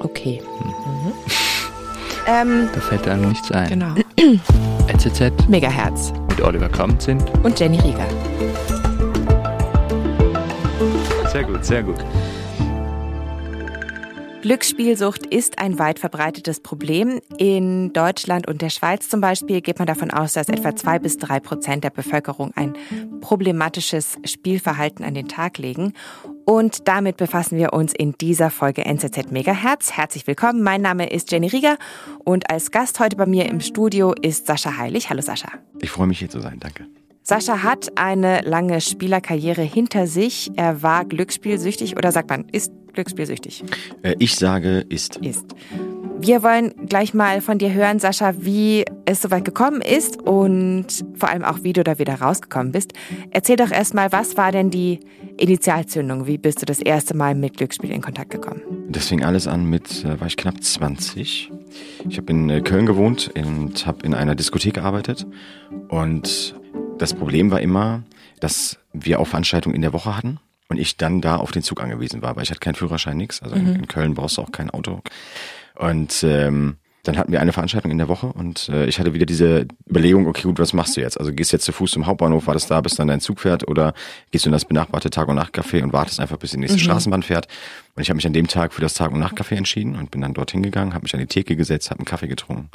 [0.00, 0.42] Okay.
[0.62, 1.12] Mhm.
[2.26, 3.68] Ähm, da fällt einem nichts ein.
[3.68, 3.94] Genau.
[4.88, 5.48] NZZ.
[5.48, 6.12] Megahertz.
[6.28, 7.22] Mit Oliver Kamp sind.
[7.42, 8.06] Und Jenny Rieger.
[11.32, 11.96] Sehr gut, sehr gut.
[14.48, 17.20] Glücksspielsucht ist ein weit verbreitetes Problem.
[17.36, 21.18] In Deutschland und der Schweiz zum Beispiel geht man davon aus, dass etwa zwei bis
[21.18, 22.72] drei Prozent der Bevölkerung ein
[23.20, 25.92] problematisches Spielverhalten an den Tag legen.
[26.46, 29.92] Und damit befassen wir uns in dieser Folge NZZ Megahertz.
[29.92, 30.62] Herzlich willkommen.
[30.62, 31.76] Mein Name ist Jenny Rieger
[32.24, 35.10] und als Gast heute bei mir im Studio ist Sascha Heilig.
[35.10, 35.50] Hallo Sascha.
[35.80, 36.58] Ich freue mich hier zu sein.
[36.58, 36.86] Danke.
[37.22, 40.50] Sascha hat eine lange Spielerkarriere hinter sich.
[40.56, 43.62] Er war glücksspielsüchtig oder sagt man, ist glücksspielsüchtig?
[44.02, 45.16] Äh, ich sage, ist.
[45.18, 45.54] Ist.
[46.20, 51.28] Wir wollen gleich mal von dir hören, Sascha, wie es soweit gekommen ist und vor
[51.28, 52.92] allem auch, wie du da wieder rausgekommen bist.
[53.30, 54.98] Erzähl doch erstmal, was war denn die
[55.36, 56.26] Initialzündung?
[56.26, 58.62] Wie bist du das erste Mal mit Glücksspiel in Kontakt gekommen?
[58.88, 61.52] Das fing alles an mit, äh, war ich knapp 20.
[62.08, 65.24] Ich habe in äh, Köln gewohnt und habe in einer Diskothek gearbeitet.
[65.88, 66.56] Und
[66.98, 68.02] das Problem war immer,
[68.40, 71.82] dass wir auch Veranstaltungen in der Woche hatten und ich dann da auf den Zug
[71.82, 73.42] angewiesen war, weil ich hatte keinen Führerschein, nix.
[73.42, 73.76] Also mhm.
[73.76, 75.00] in Köln brauchst du auch kein Auto.
[75.74, 79.24] Und ähm, dann hatten wir eine Veranstaltung in der Woche und äh, ich hatte wieder
[79.24, 81.18] diese Überlegung, okay, gut, was machst du jetzt?
[81.18, 83.66] Also gehst du jetzt zu Fuß zum Hauptbahnhof, wartest da, bis dann dein Zug fährt
[83.66, 83.94] oder
[84.30, 86.82] gehst du in das benachbarte Tag- und Nachtcafé und wartest einfach, bis die nächste mhm.
[86.82, 87.46] Straßenbahn fährt?
[87.94, 90.20] Und ich habe mich an dem Tag für das Tag- und Nachtcafé entschieden und bin
[90.20, 92.68] dann dorthin gegangen, habe mich an die Theke gesetzt, habe einen Kaffee getrunken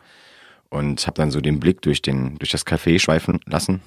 [0.69, 3.81] und habe dann so den Blick durch den durch das Café schweifen lassen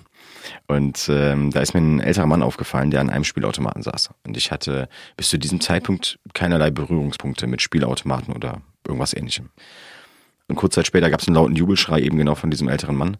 [0.66, 4.10] und ähm, da ist mir ein älterer Mann aufgefallen, der an einem Spielautomaten saß.
[4.26, 9.50] Und ich hatte bis zu diesem Zeitpunkt keinerlei Berührungspunkte mit Spielautomaten oder irgendwas ähnlichem.
[10.48, 13.16] Und kurz Zeit später gab es einen lauten Jubelschrei eben genau von diesem älteren Mann.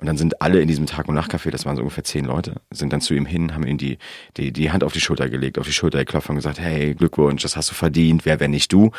[0.00, 2.56] Und dann sind alle in diesem Tag- und Nachtcafé, das waren so ungefähr zehn Leute,
[2.70, 3.98] sind dann zu ihm hin, haben ihm die,
[4.36, 7.42] die, die Hand auf die Schulter gelegt, auf die Schulter geklopft und gesagt, hey, Glückwunsch,
[7.42, 8.90] das hast du verdient, wer, wenn nicht du.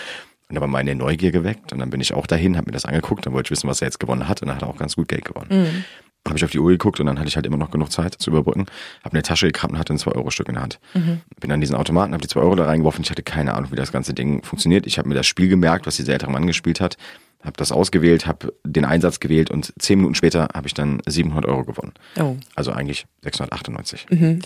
[0.47, 2.85] Und da war meine Neugier geweckt und dann bin ich auch dahin, habe mir das
[2.85, 4.77] angeguckt, dann wollte ich wissen, was er jetzt gewonnen hat und dann hat er auch
[4.77, 5.47] ganz gut Geld gewonnen.
[5.49, 5.85] Mhm
[6.27, 8.15] habe ich auf die Uhr geguckt und dann hatte ich halt immer noch genug Zeit
[8.15, 8.65] zu überbrücken.
[9.03, 10.79] Habe eine Tasche gekramt und hatte ein 2-Euro-Stück in der Hand.
[10.93, 11.21] Mhm.
[11.39, 13.03] Bin an diesen Automaten, habe die 2 Euro da reingeworfen.
[13.03, 14.87] Ich hatte keine Ahnung, wie das ganze Ding funktioniert.
[14.87, 16.97] Ich habe mir das Spiel gemerkt, was dieser ältere Mann gespielt hat.
[17.43, 21.45] Habe das ausgewählt, habe den Einsatz gewählt und zehn Minuten später habe ich dann 700
[21.45, 21.93] Euro gewonnen.
[22.19, 22.37] Oh.
[22.55, 24.07] Also eigentlich 698.
[24.09, 24.41] Mhm.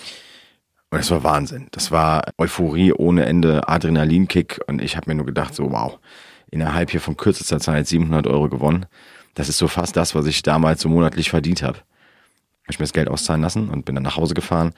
[0.92, 1.68] Und das war Wahnsinn.
[1.72, 5.98] Das war Euphorie ohne Ende, Adrenalinkick und ich habe mir nur gedacht, so wow,
[6.52, 8.86] innerhalb hier von kürzester Zeit 700 Euro gewonnen
[9.36, 11.78] das ist so fast das, was ich damals so monatlich verdient habe.
[11.78, 14.74] Habe ich mir das Geld auszahlen lassen und bin dann nach Hause gefahren.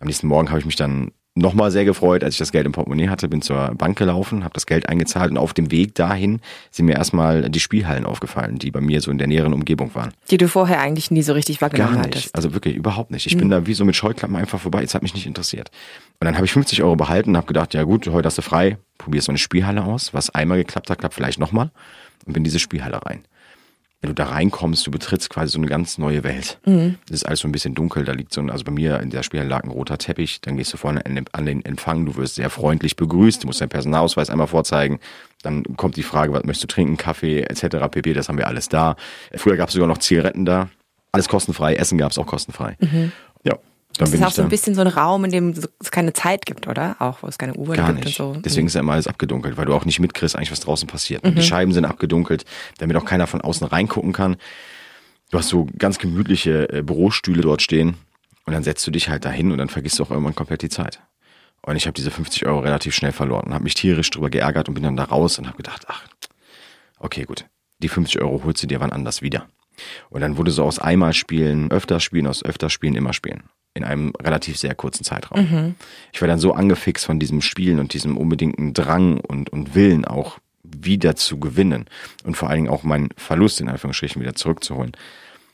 [0.00, 2.72] Am nächsten Morgen habe ich mich dann nochmal sehr gefreut, als ich das Geld im
[2.72, 6.40] Portemonnaie hatte, bin zur Bank gelaufen, habe das Geld eingezahlt und auf dem Weg dahin
[6.70, 10.12] sind mir erstmal die Spielhallen aufgefallen, die bei mir so in der näheren Umgebung waren.
[10.30, 12.34] Die du vorher eigentlich nie so richtig wahrgenommen Gar nicht, hattest.
[12.34, 13.26] also wirklich überhaupt nicht.
[13.26, 13.40] Ich mhm.
[13.40, 15.70] bin da wie so mit Scheuklappen einfach vorbei, es hat mich nicht interessiert.
[16.20, 18.42] Und dann habe ich 50 Euro behalten und habe gedacht, ja gut, heute hast du
[18.42, 21.70] frei, probierst so eine Spielhalle aus, was einmal geklappt hat, klappt vielleicht nochmal
[22.26, 23.24] und bin in diese Spielhalle rein
[24.02, 26.58] wenn du da reinkommst, du betrittst quasi so eine ganz neue Welt.
[26.66, 26.96] Mhm.
[27.06, 29.10] Das ist alles so ein bisschen dunkel, da liegt so ein, also bei mir in
[29.10, 32.34] der Spielhalle lag ein roter Teppich, dann gehst du vorne an den Empfang, du wirst
[32.34, 34.98] sehr freundlich begrüßt, du musst deinen Personalausweis einmal vorzeigen,
[35.42, 37.76] dann kommt die Frage, was möchtest du trinken, Kaffee etc.
[37.90, 38.96] pp, das haben wir alles da.
[39.36, 40.68] Früher gab es sogar noch Zigaretten da,
[41.12, 42.76] alles kostenfrei, Essen gab es auch kostenfrei.
[42.80, 43.12] Mhm.
[43.98, 46.46] Dann das ist auch so ein bisschen so ein Raum, in dem es keine Zeit
[46.46, 46.96] gibt, oder?
[46.98, 48.06] Auch, wo es keine Uhr gibt nicht.
[48.06, 48.40] und so.
[48.40, 51.24] Deswegen ist ja immer alles abgedunkelt, weil du auch nicht mitkriegst, eigentlich, was draußen passiert.
[51.24, 51.34] Mhm.
[51.34, 52.44] Die Scheiben sind abgedunkelt,
[52.78, 54.36] damit auch keiner von außen reingucken kann.
[55.30, 57.96] Du hast so ganz gemütliche äh, Bürostühle dort stehen
[58.46, 60.68] und dann setzt du dich halt dahin und dann vergisst du auch irgendwann komplett die
[60.68, 61.00] Zeit.
[61.60, 64.68] Und ich habe diese 50 Euro relativ schnell verloren und habe mich tierisch drüber geärgert
[64.68, 66.06] und bin dann da raus und habe gedacht, ach,
[66.98, 67.46] okay, gut,
[67.78, 69.46] die 50 Euro holst du dir wann anders wieder.
[70.10, 73.84] Und dann wurde so aus einmal spielen, öfter spielen, aus öfter spielen, immer spielen in
[73.84, 75.40] einem relativ sehr kurzen Zeitraum.
[75.40, 75.74] Mhm.
[76.12, 80.04] Ich war dann so angefixt von diesem Spielen und diesem unbedingten Drang und, und Willen
[80.04, 81.86] auch wieder zu gewinnen
[82.24, 84.92] und vor allen Dingen auch meinen Verlust in Anführungsstrichen wieder zurückzuholen,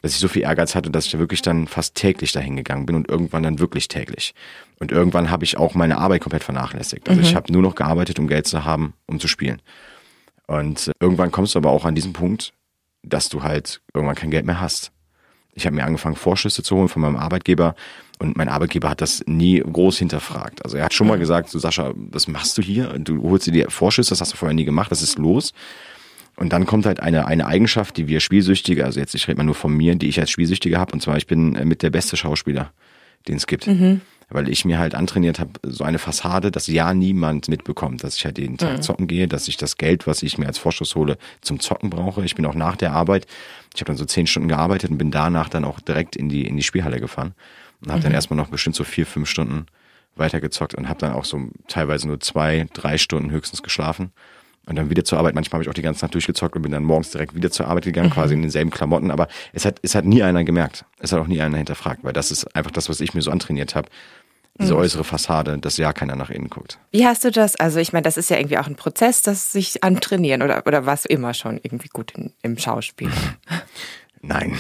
[0.03, 2.95] dass ich so viel Ehrgeiz hatte, dass ich wirklich dann fast täglich dahin gegangen bin
[2.95, 4.35] und irgendwann dann wirklich täglich.
[4.79, 7.09] Und irgendwann habe ich auch meine Arbeit komplett vernachlässigt.
[7.09, 7.27] Also mhm.
[7.27, 9.61] ich habe nur noch gearbeitet, um Geld zu haben, um zu spielen.
[10.47, 12.53] Und irgendwann kommst du aber auch an diesen Punkt,
[13.03, 14.93] dass du halt irgendwann kein Geld mehr hast.
[15.55, 17.75] Ich habe mir angefangen, Vorschüsse zu holen von meinem Arbeitgeber
[18.19, 20.65] und mein Arbeitgeber hat das nie groß hinterfragt.
[20.65, 22.99] Also er hat schon mal gesagt, so Sascha, was machst du hier?
[22.99, 25.53] Du holst dir die Vorschüsse, das hast du vorher nie gemacht, was ist los?
[26.37, 29.45] Und dann kommt halt eine, eine Eigenschaft, die wir Spielsüchtige, also jetzt, ich rede mal
[29.45, 31.91] nur von mir, die ich als Spielsüchtige habe, und zwar ich bin äh, mit der
[31.91, 32.73] beste Schauspieler,
[33.27, 33.67] den es gibt.
[33.67, 34.01] Mhm.
[34.31, 38.25] Weil ich mir halt antrainiert habe, so eine Fassade, dass ja niemand mitbekommt, dass ich
[38.25, 38.83] halt jeden Tag mhm.
[38.83, 42.23] zocken gehe, dass ich das Geld, was ich mir als Vorschuss hole, zum Zocken brauche.
[42.25, 43.27] Ich bin auch nach der Arbeit,
[43.75, 46.47] ich habe dann so zehn Stunden gearbeitet und bin danach dann auch direkt in die,
[46.47, 47.35] in die Spielhalle gefahren
[47.81, 48.05] und habe mhm.
[48.05, 49.67] dann erstmal noch bestimmt so vier, fünf Stunden
[50.17, 54.13] weitergezockt und habe dann auch so teilweise nur zwei, drei Stunden höchstens geschlafen
[54.69, 55.35] und dann wieder zur Arbeit.
[55.35, 57.69] Manchmal habe ich auch die ganze Nacht durchgezockt und bin dann morgens direkt wieder zur
[57.69, 58.15] Arbeit gegangen, mhm.
[58.15, 59.11] quasi in denselben Klamotten.
[59.11, 60.85] Aber es hat, es hat nie einer gemerkt.
[60.99, 63.31] Es hat auch nie einer hinterfragt, weil das ist einfach das, was ich mir so
[63.31, 63.89] antrainiert habe.
[64.61, 64.81] Diese mhm.
[64.81, 66.79] äußere Fassade, dass ja keiner nach innen guckt.
[66.91, 67.55] Wie hast du das?
[67.57, 70.83] Also ich meine, das ist ja irgendwie auch ein Prozess, das sich antrainieren oder, oder
[70.83, 73.11] du immer schon irgendwie gut in, im Schauspiel?
[74.21, 74.59] Nein,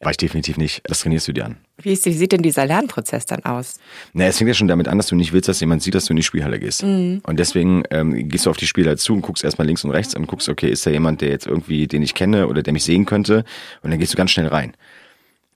[0.00, 0.80] war ich definitiv nicht.
[0.84, 1.56] Das trainierst du dir an.
[1.76, 3.78] Wie, ist, wie sieht denn dieser Lernprozess dann aus?
[4.14, 6.06] Na, es fängt ja schon damit an, dass du nicht willst, dass jemand sieht, dass
[6.06, 6.82] du in die Spielhalle gehst.
[6.82, 7.20] Mhm.
[7.26, 10.14] Und deswegen ähm, gehst du auf die Spielhalle zu und guckst erstmal links und rechts
[10.14, 12.84] und guckst, okay, ist da jemand, der jetzt irgendwie, den ich kenne oder der mich
[12.84, 13.44] sehen könnte?
[13.82, 14.74] Und dann gehst du ganz schnell rein.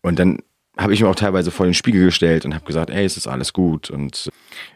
[0.02, 0.41] Und dann
[0.76, 3.29] habe ich mir auch teilweise vor den Spiegel gestellt und habe gesagt, ey, es ist
[3.29, 4.29] alles gut und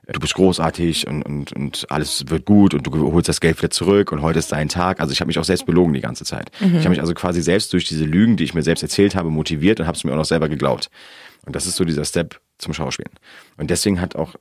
[0.06, 3.58] äh, du bist großartig und, und, und alles wird gut und du holst das Geld
[3.58, 5.00] wieder zurück und heute ist dein Tag.
[5.00, 6.50] Also ich habe mich auch selbst belogen die ganze Zeit.
[6.60, 6.76] Mhm.
[6.76, 9.30] Ich habe mich also quasi selbst durch diese Lügen, die ich mir selbst erzählt habe,
[9.30, 10.88] motiviert und habe es mir auch noch selber geglaubt.
[11.46, 13.12] Und das ist so dieser Step zum Schauspielen.
[13.56, 14.34] Und deswegen hat auch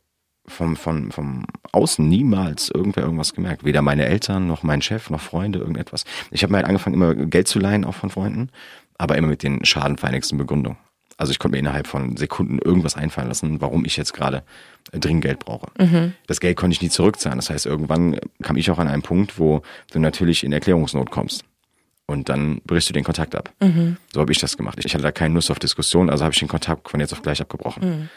[0.45, 3.65] vom, vom, vom Außen niemals irgendwer irgendwas gemerkt.
[3.65, 6.05] Weder meine Eltern, noch mein Chef, noch Freunde, irgendetwas.
[6.31, 8.49] Ich habe mir halt angefangen, immer Geld zu leihen, auch von Freunden,
[8.97, 10.77] aber immer mit den schadenfeinigsten Begründungen.
[11.17, 14.43] Also ich konnte mir innerhalb von Sekunden irgendwas einfallen lassen, warum ich jetzt gerade
[14.91, 15.67] dringend Geld brauche.
[15.79, 16.13] Mhm.
[16.27, 17.39] Das Geld konnte ich nie zurückzahlen.
[17.39, 21.43] Das heißt, irgendwann kam ich auch an einen Punkt, wo du natürlich in Erklärungsnot kommst.
[22.05, 23.51] Und dann brichst du den Kontakt ab.
[23.59, 23.97] Mhm.
[24.13, 24.79] So habe ich das gemacht.
[24.85, 27.21] Ich hatte da keine Lust auf Diskussion, also habe ich den Kontakt von jetzt auf
[27.21, 27.83] gleich abgebrochen.
[27.83, 28.09] Mhm.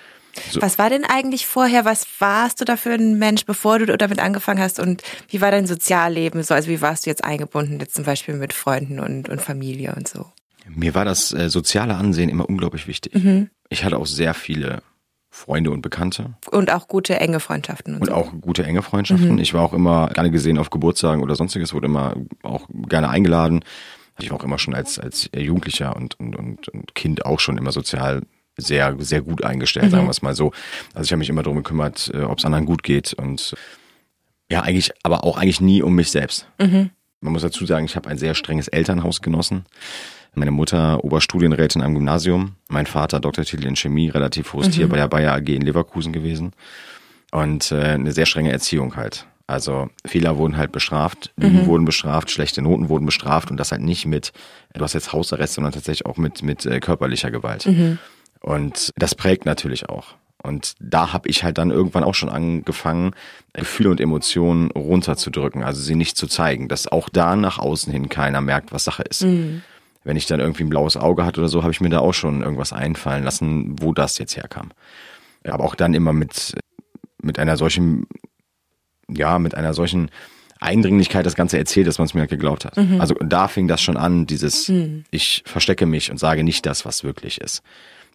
[0.51, 0.63] So.
[0.63, 1.85] Was war denn eigentlich vorher?
[1.85, 4.79] Was warst du da für ein Mensch, bevor du damit angefangen hast?
[4.79, 6.55] Und wie war dein Sozialleben so?
[6.55, 10.07] Also wie warst du jetzt eingebunden, jetzt zum Beispiel mit Freunden und, und Familie und
[10.07, 10.27] so?
[10.69, 13.15] Mir war das äh, soziale Ansehen immer unglaublich wichtig.
[13.15, 13.51] Mhm.
[13.69, 14.83] Ich hatte auch sehr viele
[15.31, 16.35] Freunde und Bekannte.
[16.51, 17.95] Und auch gute enge Freundschaften.
[17.95, 18.15] Und, und so.
[18.15, 19.33] auch gute enge Freundschaften.
[19.33, 19.39] Mhm.
[19.39, 23.65] Ich war auch immer gerne gesehen auf Geburtstagen oder sonstiges, wurde immer auch gerne eingeladen.
[24.19, 27.57] Ich war auch immer schon als, als Jugendlicher und, und, und, und Kind auch schon
[27.57, 28.23] immer sozial
[28.57, 29.91] sehr, sehr gut eingestellt, mhm.
[29.91, 30.53] sagen wir es mal so.
[30.95, 33.55] Also ich habe mich immer darum gekümmert, äh, ob es anderen gut geht und
[34.51, 36.49] ja, eigentlich, aber auch eigentlich nie um mich selbst.
[36.59, 36.91] Mhm.
[37.21, 39.65] Man muss dazu sagen, ich habe ein sehr strenges Elternhaus genossen.
[40.35, 44.73] Meine Mutter Oberstudienrätin am Gymnasium, mein Vater Doktortitel in Chemie, relativ hohes mhm.
[44.73, 46.53] Tier bei der Bayer AG in Leverkusen gewesen.
[47.33, 49.27] Und äh, eine sehr strenge Erziehung halt.
[49.47, 51.67] Also Fehler wurden halt bestraft, Lügen mhm.
[51.67, 54.33] wurden bestraft, schlechte Noten wurden bestraft und das halt nicht mit,
[54.73, 57.67] du hast jetzt Hausarrest, sondern tatsächlich auch mit, mit äh, körperlicher Gewalt.
[57.67, 57.99] Mhm.
[58.41, 60.15] Und das prägt natürlich auch.
[60.41, 63.11] Und da habe ich halt dann irgendwann auch schon angefangen,
[63.53, 68.09] Gefühle und Emotionen runterzudrücken, also sie nicht zu zeigen, dass auch da nach außen hin
[68.09, 69.25] keiner merkt, was Sache ist.
[69.25, 69.63] Mhm
[70.05, 72.15] wenn ich dann irgendwie ein blaues Auge hatte oder so, habe ich mir da auch
[72.15, 74.71] schon irgendwas einfallen lassen, wo das jetzt herkam.
[75.45, 76.55] Aber auch dann immer mit,
[77.23, 78.07] mit einer solchen,
[79.09, 80.11] ja, mit einer solchen
[80.61, 82.77] Eindringlichkeit das Ganze erzählt, dass man es mir halt geglaubt hat.
[82.77, 83.01] Mhm.
[83.01, 85.05] Also da fing das schon an, dieses, mhm.
[85.11, 87.63] ich verstecke mich und sage nicht das, was wirklich ist.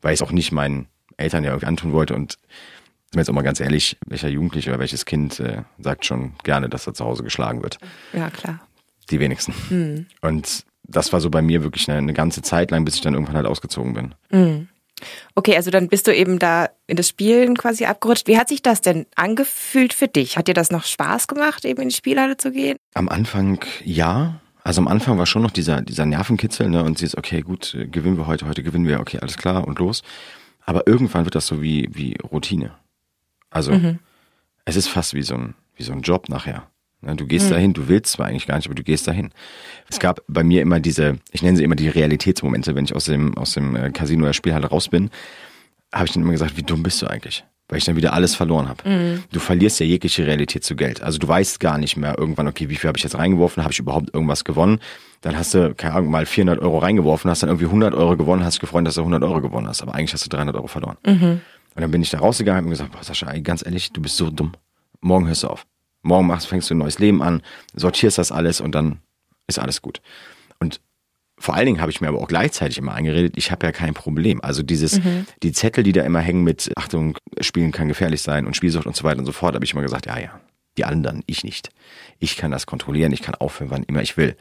[0.01, 3.29] Weil ich es auch nicht meinen Eltern ja irgendwie antun wollte und sind wir jetzt
[3.29, 6.93] auch mal ganz ehrlich, welcher Jugendliche oder welches Kind äh, sagt schon gerne, dass er
[6.93, 7.79] zu Hause geschlagen wird.
[8.13, 8.59] Ja, klar.
[9.09, 9.53] Die wenigsten.
[9.69, 10.05] Mhm.
[10.21, 13.13] Und das war so bei mir wirklich eine, eine, ganze Zeit lang, bis ich dann
[13.13, 14.15] irgendwann halt ausgezogen bin.
[14.31, 14.67] Mhm.
[15.35, 18.27] Okay, also dann bist du eben da in das Spielen quasi abgerutscht.
[18.27, 20.37] Wie hat sich das denn angefühlt für dich?
[20.37, 22.77] Hat dir das noch Spaß gemacht, eben in die Spielhalle zu gehen?
[22.93, 24.39] Am Anfang ja.
[24.63, 26.83] Also am Anfang war schon noch dieser, dieser Nervenkitzel, ne?
[26.83, 29.77] Und sie ist, okay, gut, gewinnen wir heute, heute gewinnen wir, okay, alles klar und
[29.77, 30.01] los.
[30.65, 32.71] Aber irgendwann wird das so wie, wie Routine.
[33.51, 33.99] Also, mhm.
[34.63, 36.67] es ist fast wie so ein, wie so ein Job nachher.
[37.01, 37.51] Ne, du gehst mhm.
[37.51, 39.31] dahin, du willst zwar eigentlich gar nicht, aber du gehst dahin.
[39.89, 43.05] Es gab bei mir immer diese, ich nenne sie immer die Realitätsmomente, wenn ich aus
[43.05, 45.09] dem, aus dem äh, Casino oder Spielhalle raus bin,
[45.93, 47.45] habe ich dann immer gesagt, wie dumm bist du eigentlich?
[47.67, 48.87] Weil ich dann wieder alles verloren habe.
[48.87, 49.23] Mhm.
[49.31, 51.01] Du verlierst ja jegliche Realität zu Geld.
[51.01, 53.73] Also du weißt gar nicht mehr irgendwann, okay, wie viel habe ich jetzt reingeworfen, habe
[53.73, 54.79] ich überhaupt irgendwas gewonnen?
[55.21, 58.43] Dann hast du, keine Ahnung, mal 400 Euro reingeworfen, hast dann irgendwie 100 Euro gewonnen,
[58.43, 59.81] hast dich gefreut, dass du 100 Euro gewonnen hast.
[59.81, 60.97] Aber eigentlich hast du 300 Euro verloren.
[61.05, 61.41] Mhm.
[61.75, 64.29] Und dann bin ich da rausgegangen und gesagt, boah, Sascha, ganz ehrlich, du bist so
[64.29, 64.53] dumm.
[65.01, 65.65] Morgen hörst du auf
[66.05, 67.41] morgen machst, fängst du ein neues Leben an,
[67.73, 68.99] sortierst das alles und dann
[69.47, 70.01] ist alles gut.
[70.59, 70.81] Und
[71.37, 73.93] vor allen Dingen habe ich mir aber auch gleichzeitig immer eingeredet, ich habe ja kein
[73.93, 74.41] Problem.
[74.41, 75.25] Also dieses, mhm.
[75.43, 78.95] die Zettel, die da immer hängen mit Achtung, Spielen kann gefährlich sein und Spielsucht und
[78.95, 80.39] so weiter und so fort, habe ich immer gesagt, ja, ja,
[80.77, 81.69] die anderen, ich nicht.
[82.19, 84.37] Ich kann das kontrollieren, ich kann aufhören, wann immer ich will.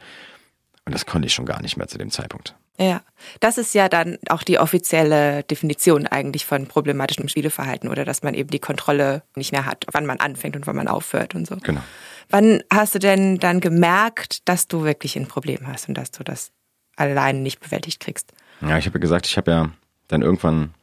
[0.85, 2.55] Und das konnte ich schon gar nicht mehr zu dem Zeitpunkt.
[2.77, 3.01] Ja,
[3.39, 8.33] das ist ja dann auch die offizielle Definition eigentlich von problematischem Spieleverhalten oder dass man
[8.33, 11.55] eben die Kontrolle nicht mehr hat, wann man anfängt und wann man aufhört und so.
[11.57, 11.81] Genau.
[12.29, 16.23] Wann hast du denn dann gemerkt, dass du wirklich ein Problem hast und dass du
[16.23, 16.51] das
[16.97, 18.33] alleine nicht bewältigt kriegst?
[18.61, 19.71] Ja, ich habe ja gesagt, ich habe ja
[20.07, 20.73] dann irgendwann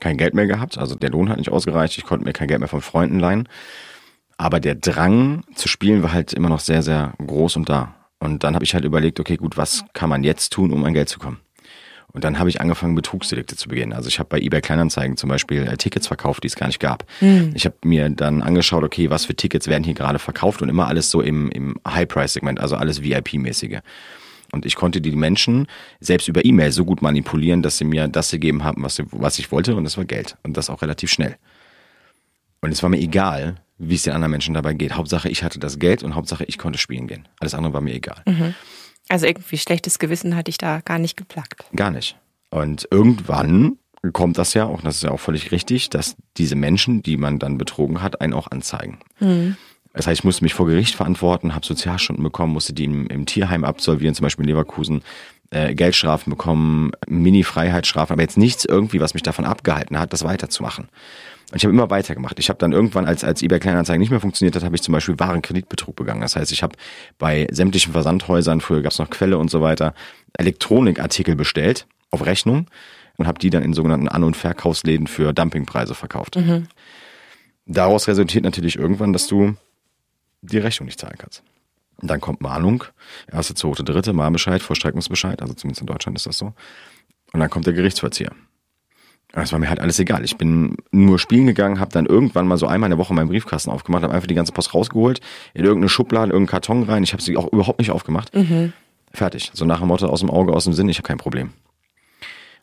[0.00, 2.60] kein Geld mehr gehabt, also der Lohn hat nicht ausgereicht, ich konnte mir kein Geld
[2.60, 3.48] mehr von Freunden leihen.
[4.38, 7.94] Aber der Drang zu spielen war halt immer noch sehr, sehr groß und da.
[8.22, 10.94] Und dann habe ich halt überlegt, okay, gut, was kann man jetzt tun, um an
[10.94, 11.40] Geld zu kommen?
[12.12, 13.92] Und dann habe ich angefangen, Betrugsdelikte zu begehen.
[13.92, 16.78] Also ich habe bei eBay Kleinanzeigen zum Beispiel äh, Tickets verkauft, die es gar nicht
[16.78, 17.04] gab.
[17.20, 17.50] Mhm.
[17.56, 20.86] Ich habe mir dann angeschaut, okay, was für Tickets werden hier gerade verkauft und immer
[20.86, 23.80] alles so im, im High-Price-Segment, also alles VIP-mäßige.
[24.52, 25.66] Und ich konnte die Menschen
[25.98, 29.40] selbst über E-Mail so gut manipulieren, dass sie mir das gegeben haben, was, sie, was
[29.40, 30.36] ich wollte, und das war Geld.
[30.44, 31.38] Und das auch relativ schnell.
[32.60, 34.94] Und es war mir egal, wie es den anderen Menschen dabei geht.
[34.94, 37.28] Hauptsache, ich hatte das Geld und Hauptsache, ich konnte spielen gehen.
[37.40, 38.22] Alles andere war mir egal.
[38.26, 38.54] Mhm.
[39.08, 41.64] Also irgendwie schlechtes Gewissen hatte ich da gar nicht geplagt.
[41.74, 42.16] Gar nicht.
[42.50, 43.78] Und irgendwann
[44.12, 47.38] kommt das ja, auch das ist ja auch völlig richtig, dass diese Menschen, die man
[47.38, 48.98] dann betrogen hat, einen auch anzeigen.
[49.20, 49.56] Mhm.
[49.94, 53.26] Das heißt, ich musste mich vor Gericht verantworten, habe Sozialstunden bekommen, musste die im, im,
[53.26, 55.02] Tierheim absolvieren, zum Beispiel in Leverkusen,
[55.50, 60.88] äh, Geldstrafen bekommen, Mini-Freiheitsstrafen, aber jetzt nichts irgendwie, was mich davon abgehalten hat, das weiterzumachen.
[61.52, 62.38] Und ich habe immer weitergemacht.
[62.38, 64.92] Ich habe dann irgendwann, als, als eBay Kleinanzeigen nicht mehr funktioniert hat, habe ich zum
[64.92, 66.22] Beispiel Warenkreditbetrug begangen.
[66.22, 66.74] Das heißt, ich habe
[67.18, 69.92] bei sämtlichen Versandhäusern, früher gab es noch Quelle und so weiter,
[70.32, 72.68] Elektronikartikel bestellt auf Rechnung
[73.18, 76.36] und habe die dann in sogenannten An- und Verkaufsläden für Dumpingpreise verkauft.
[76.36, 76.68] Mhm.
[77.66, 79.54] Daraus resultiert natürlich irgendwann, dass du
[80.40, 81.42] die Rechnung nicht zahlen kannst.
[82.00, 82.84] Und dann kommt Mahnung,
[83.30, 86.54] erste, zweite, dritte, Mahnbescheid, Vollstreckungsbescheid, also zumindest in Deutschland ist das so.
[87.34, 88.32] Und dann kommt der Gerichtsvollzieher.
[89.34, 90.24] Es war mir halt alles egal.
[90.24, 93.28] Ich bin nur spielen gegangen, habe dann irgendwann mal so einmal in der Woche meinen
[93.28, 95.20] Briefkasten aufgemacht, habe einfach die ganze Post rausgeholt,
[95.54, 97.02] in irgendeine Schublade, in irgendeinen Karton rein.
[97.02, 98.34] Ich habe sie auch überhaupt nicht aufgemacht.
[98.34, 98.72] Mhm.
[99.12, 99.50] Fertig.
[99.54, 101.50] So nach dem Motto aus dem Auge, aus dem Sinn, ich habe kein Problem.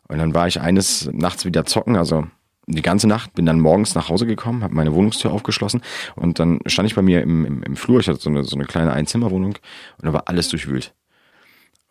[0.08, 2.26] Und dann war ich eines Nachts wieder zocken, also
[2.66, 5.82] die ganze Nacht, bin dann morgens nach Hause gekommen, habe meine Wohnungstür aufgeschlossen
[6.16, 8.56] und dann stand ich bei mir im, im, im Flur, ich hatte so eine, so
[8.56, 10.94] eine kleine Einzimmerwohnung und da war alles durchwühlt.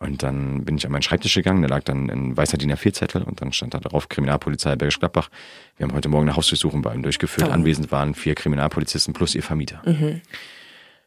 [0.00, 3.22] Und dann bin ich an meinen Schreibtisch gegangen, da lag dann ein weißer DIN A4-Zettel
[3.22, 5.28] und dann stand da drauf Kriminalpolizei Bergisch Gladbach.
[5.76, 7.48] Wir haben heute Morgen eine Hausdurchsuchung bei ihm durchgeführt.
[7.50, 7.52] Oh.
[7.52, 9.82] Anwesend waren vier Kriminalpolizisten plus ihr Vermieter.
[9.84, 10.22] Mhm.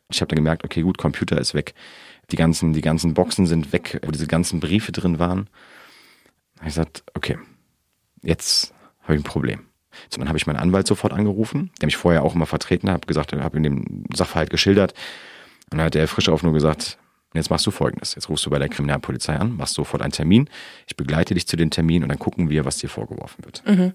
[0.09, 1.73] Ich habe dann gemerkt, okay, gut, Computer ist weg.
[2.29, 5.49] Die ganzen, die ganzen Boxen sind weg, wo diese ganzen Briefe drin waren.
[6.53, 7.39] Da habe ich gesagt, okay,
[8.21, 9.61] jetzt habe ich ein Problem.
[10.09, 13.07] So, dann habe ich meinen Anwalt sofort angerufen, der mich vorher auch immer vertreten hat,
[13.07, 14.93] gesagt, habe ihm den Sachverhalt geschildert.
[15.71, 16.99] Und dann hat der frisch auf nur gesagt,
[17.39, 18.15] jetzt machst du folgendes.
[18.15, 20.49] Jetzt rufst du bei der Kriminalpolizei an, machst sofort einen Termin.
[20.87, 23.63] Ich begleite dich zu dem Termin und dann gucken wir, was dir vorgeworfen wird.
[23.65, 23.93] Mhm.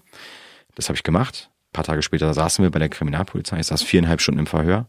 [0.75, 1.49] Das habe ich gemacht.
[1.69, 3.59] Ein paar Tage später saßen wir bei der Kriminalpolizei.
[3.59, 4.87] Ich saß viereinhalb Stunden im Verhör.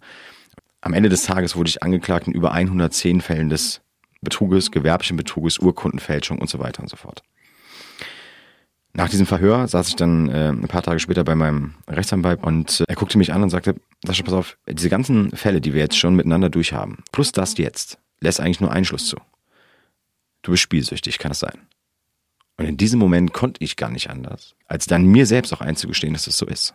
[0.80, 3.82] Am Ende des Tages wurde ich angeklagt in über 110 Fällen des
[4.22, 7.22] Betruges, gewerblichen Betruges, Urkundenfälschung und so weiter und so fort.
[8.92, 12.80] Nach diesem Verhör saß ich dann äh, ein paar Tage später bei meinem Rechtsanwalt und
[12.80, 15.80] äh, er guckte mich an und sagte, Sascha, pass auf, diese ganzen Fälle, die wir
[15.80, 19.16] jetzt schon miteinander durchhaben, plus das jetzt, lässt eigentlich nur einen Schluss zu.
[20.42, 21.66] Du bist spielsüchtig, kann es sein.
[22.56, 26.12] Und in diesem Moment konnte ich gar nicht anders, als dann mir selbst auch einzugestehen,
[26.12, 26.74] dass es das so ist.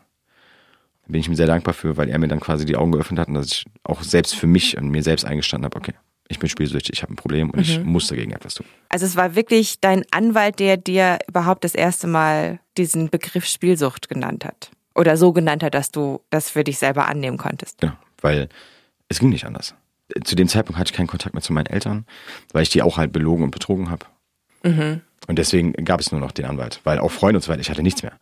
[1.04, 3.20] Da bin ich ihm sehr dankbar für, weil er mir dann quasi die Augen geöffnet
[3.20, 5.94] hat und dass ich auch selbst für mich und mir selbst eingestanden habe, okay,
[6.28, 7.62] ich bin spielsüchtig, ich habe ein Problem und mhm.
[7.62, 8.66] ich muss dagegen etwas tun.
[8.90, 14.10] Also es war wirklich dein Anwalt, der dir überhaupt das erste Mal diesen Begriff Spielsucht
[14.10, 14.72] genannt hat.
[14.96, 17.84] Oder so genannt hat, dass du das für dich selber annehmen konntest.
[17.84, 18.50] Ja, weil
[19.10, 19.76] es ging nicht anders.
[20.24, 22.06] Zu dem Zeitpunkt hatte ich keinen Kontakt mehr zu meinen Eltern,
[22.54, 24.06] weil ich die auch halt belogen und betrogen habe.
[24.64, 25.02] Mhm.
[25.28, 27.70] Und deswegen gab es nur noch den Anwalt, weil auch Freunde und so weiter, ich
[27.70, 28.14] hatte nichts mehr.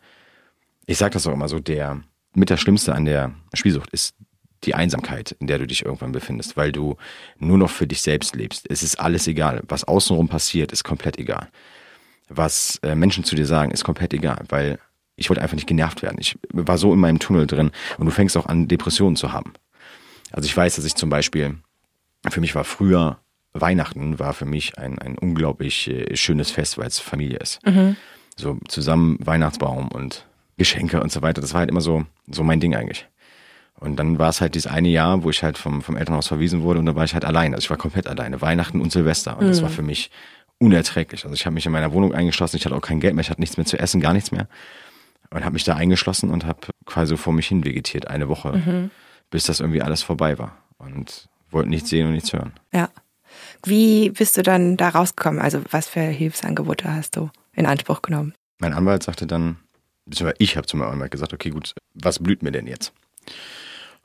[0.86, 2.00] Ich sage das auch immer so, der
[2.34, 4.14] mit das Schlimmste an der Spielsucht ist
[4.64, 6.96] die Einsamkeit, in der du dich irgendwann befindest, weil du
[7.38, 8.66] nur noch für dich selbst lebst.
[8.70, 9.62] Es ist alles egal.
[9.68, 11.48] Was außenrum passiert, ist komplett egal.
[12.28, 14.78] Was äh, Menschen zu dir sagen, ist komplett egal, weil
[15.16, 16.16] ich wollte einfach nicht genervt werden.
[16.18, 19.52] Ich war so in meinem Tunnel drin und du fängst auch an, Depressionen zu haben.
[20.32, 21.58] Also ich weiß, dass ich zum Beispiel,
[22.28, 23.18] für mich war früher,
[23.52, 27.64] Weihnachten war für mich ein, ein unglaublich äh, schönes Fest, weil es Familie ist.
[27.66, 27.96] Mhm.
[28.36, 30.26] So zusammen Weihnachtsbaum und
[30.56, 31.40] Geschenke und so weiter.
[31.40, 33.06] Das war halt immer so, so mein Ding eigentlich.
[33.78, 36.62] Und dann war es halt dieses eine Jahr, wo ich halt vom, vom Elternhaus verwiesen
[36.62, 37.56] wurde und da war ich halt alleine.
[37.56, 38.40] Also ich war komplett alleine.
[38.40, 39.36] Weihnachten und Silvester.
[39.36, 39.48] Und mhm.
[39.50, 40.10] das war für mich
[40.58, 41.24] unerträglich.
[41.24, 43.30] Also ich habe mich in meiner Wohnung eingeschlossen, ich hatte auch kein Geld mehr, ich
[43.30, 44.48] hatte nichts mehr zu essen, gar nichts mehr.
[45.30, 48.90] Und habe mich da eingeschlossen und habe quasi vor mich hin vegetiert, eine Woche, mhm.
[49.30, 50.56] bis das irgendwie alles vorbei war.
[50.78, 52.52] Und wollte nichts sehen und nichts hören.
[52.72, 52.90] Ja.
[53.64, 55.40] Wie bist du dann da rausgekommen?
[55.40, 58.34] Also was für Hilfsangebote hast du in Anspruch genommen?
[58.58, 59.56] Mein Anwalt sagte dann,
[60.04, 62.92] beziehungsweise ich habe zu meinem Anwalt gesagt, okay gut, was blüht mir denn jetzt?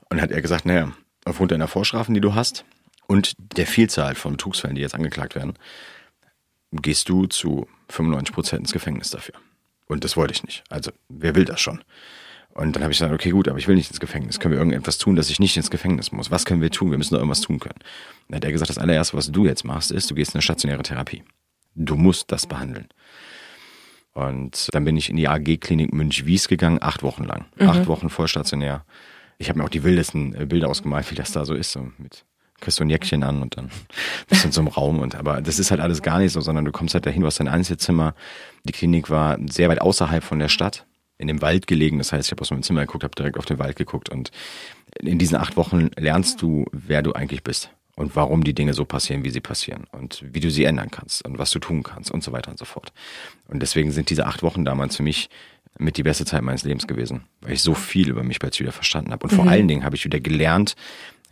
[0.08, 0.92] Und hat er gesagt, naja,
[1.24, 2.64] aufgrund deiner Vorstrafen, die du hast
[3.06, 5.54] und der Vielzahl von Betrugsfällen, die jetzt angeklagt werden,
[6.72, 9.34] gehst du zu 95 Prozent ins Gefängnis dafür.
[9.86, 10.62] Und das wollte ich nicht.
[10.68, 11.82] Also, wer will das schon?
[12.54, 14.40] Und dann habe ich gesagt, okay, gut, aber ich will nicht ins Gefängnis.
[14.40, 16.30] Können wir irgendetwas tun, dass ich nicht ins Gefängnis muss?
[16.30, 16.90] Was können wir tun?
[16.90, 17.78] Wir müssen doch irgendwas tun können.
[18.28, 20.42] Dann hat er gesagt, das allererste, was du jetzt machst, ist, du gehst in eine
[20.42, 21.22] stationäre Therapie.
[21.74, 22.88] Du musst das behandeln.
[24.12, 27.46] Und dann bin ich in die AG-Klinik Münch-Wies gegangen, acht Wochen lang.
[27.56, 27.68] Mhm.
[27.68, 28.84] Acht Wochen vollstationär.
[29.38, 31.88] Ich habe mir auch die wildesten äh, Bilder ausgemalt, wie das da so ist, so
[31.98, 32.24] mit
[32.60, 33.70] kriegst du ein Jäckchen an und dann
[34.28, 34.98] bist du in so einem Raum.
[34.98, 37.26] Und aber das ist halt alles gar nicht so, sondern du kommst halt dahin, du
[37.26, 38.14] hast dein Einzelzimmer.
[38.64, 40.86] Die Klinik war sehr weit außerhalb von der Stadt,
[41.20, 41.98] in dem Wald gelegen.
[41.98, 44.08] Das heißt, ich habe aus meinem Zimmer geguckt, habe direkt auf den Wald geguckt.
[44.08, 44.30] Und
[44.98, 48.84] in diesen acht Wochen lernst du, wer du eigentlich bist und warum die Dinge so
[48.84, 52.10] passieren, wie sie passieren und wie du sie ändern kannst und was du tun kannst
[52.10, 52.92] und so weiter und so fort.
[53.48, 55.28] Und deswegen sind diese acht Wochen damals für mich
[55.78, 58.72] mit die beste Zeit meines Lebens gewesen, weil ich so viel über mich plötzlich wieder
[58.72, 59.24] verstanden habe.
[59.24, 59.50] Und vor mhm.
[59.50, 60.74] allen Dingen habe ich wieder gelernt,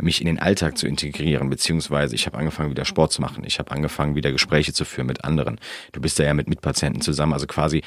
[0.00, 3.42] mich in den Alltag zu integrieren, beziehungsweise ich habe angefangen, wieder Sport zu machen.
[3.44, 5.58] Ich habe angefangen, wieder Gespräche zu führen mit anderen.
[5.92, 7.82] Du bist da ja mit Mitpatienten zusammen, also quasi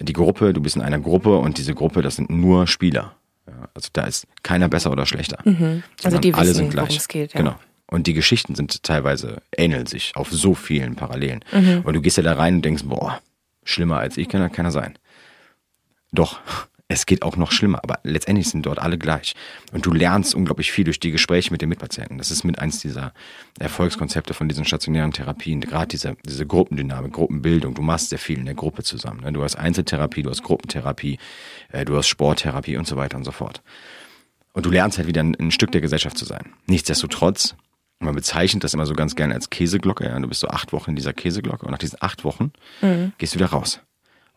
[0.00, 3.16] die Gruppe, du bist in einer Gruppe und diese Gruppe, das sind nur Spieler.
[3.46, 5.38] Ja, also da ist keiner besser oder schlechter.
[5.44, 5.82] Mhm.
[6.02, 6.96] Also die wissen, alle sind gleich.
[6.96, 7.40] Es geht, ja.
[7.40, 7.56] Genau.
[7.86, 11.44] Und die Geschichten sind teilweise, ähneln sich auf so vielen Parallelen.
[11.52, 11.82] Mhm.
[11.84, 13.20] Und du gehst ja da rein und denkst, boah,
[13.64, 14.96] schlimmer als ich kann da keiner sein.
[16.12, 16.40] Doch,
[16.90, 19.34] es geht auch noch schlimmer, aber letztendlich sind dort alle gleich.
[19.72, 22.18] Und du lernst unglaublich viel durch die Gespräche mit den Mitpatienten.
[22.18, 23.14] Das ist mit eins dieser
[23.60, 27.74] Erfolgskonzepte von diesen stationären Therapien, gerade diese, diese Gruppendynamik, Gruppenbildung.
[27.74, 29.20] Du machst sehr viel in der Gruppe zusammen.
[29.20, 29.32] Ne?
[29.32, 31.18] Du hast Einzeltherapie, du hast Gruppentherapie,
[31.70, 33.62] äh, du hast Sporttherapie und so weiter und so fort.
[34.52, 36.54] Und du lernst halt wieder ein, ein Stück der Gesellschaft zu sein.
[36.66, 37.54] Nichtsdestotrotz,
[38.00, 40.06] man bezeichnet das immer so ganz gerne als Käseglocke.
[40.06, 40.18] Ja?
[40.18, 42.50] Du bist so acht Wochen in dieser Käseglocke und nach diesen acht Wochen
[42.82, 43.12] mhm.
[43.18, 43.78] gehst du wieder raus.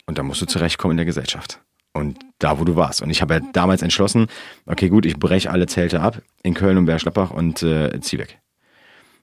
[0.05, 1.59] Und dann musst du zurechtkommen in der Gesellschaft
[1.93, 3.01] und da, wo du warst.
[3.01, 4.27] Und ich habe ja damals entschlossen,
[4.65, 8.39] okay, gut, ich breche alle Zelte ab in Köln und Bergschlappach und äh, zieh weg.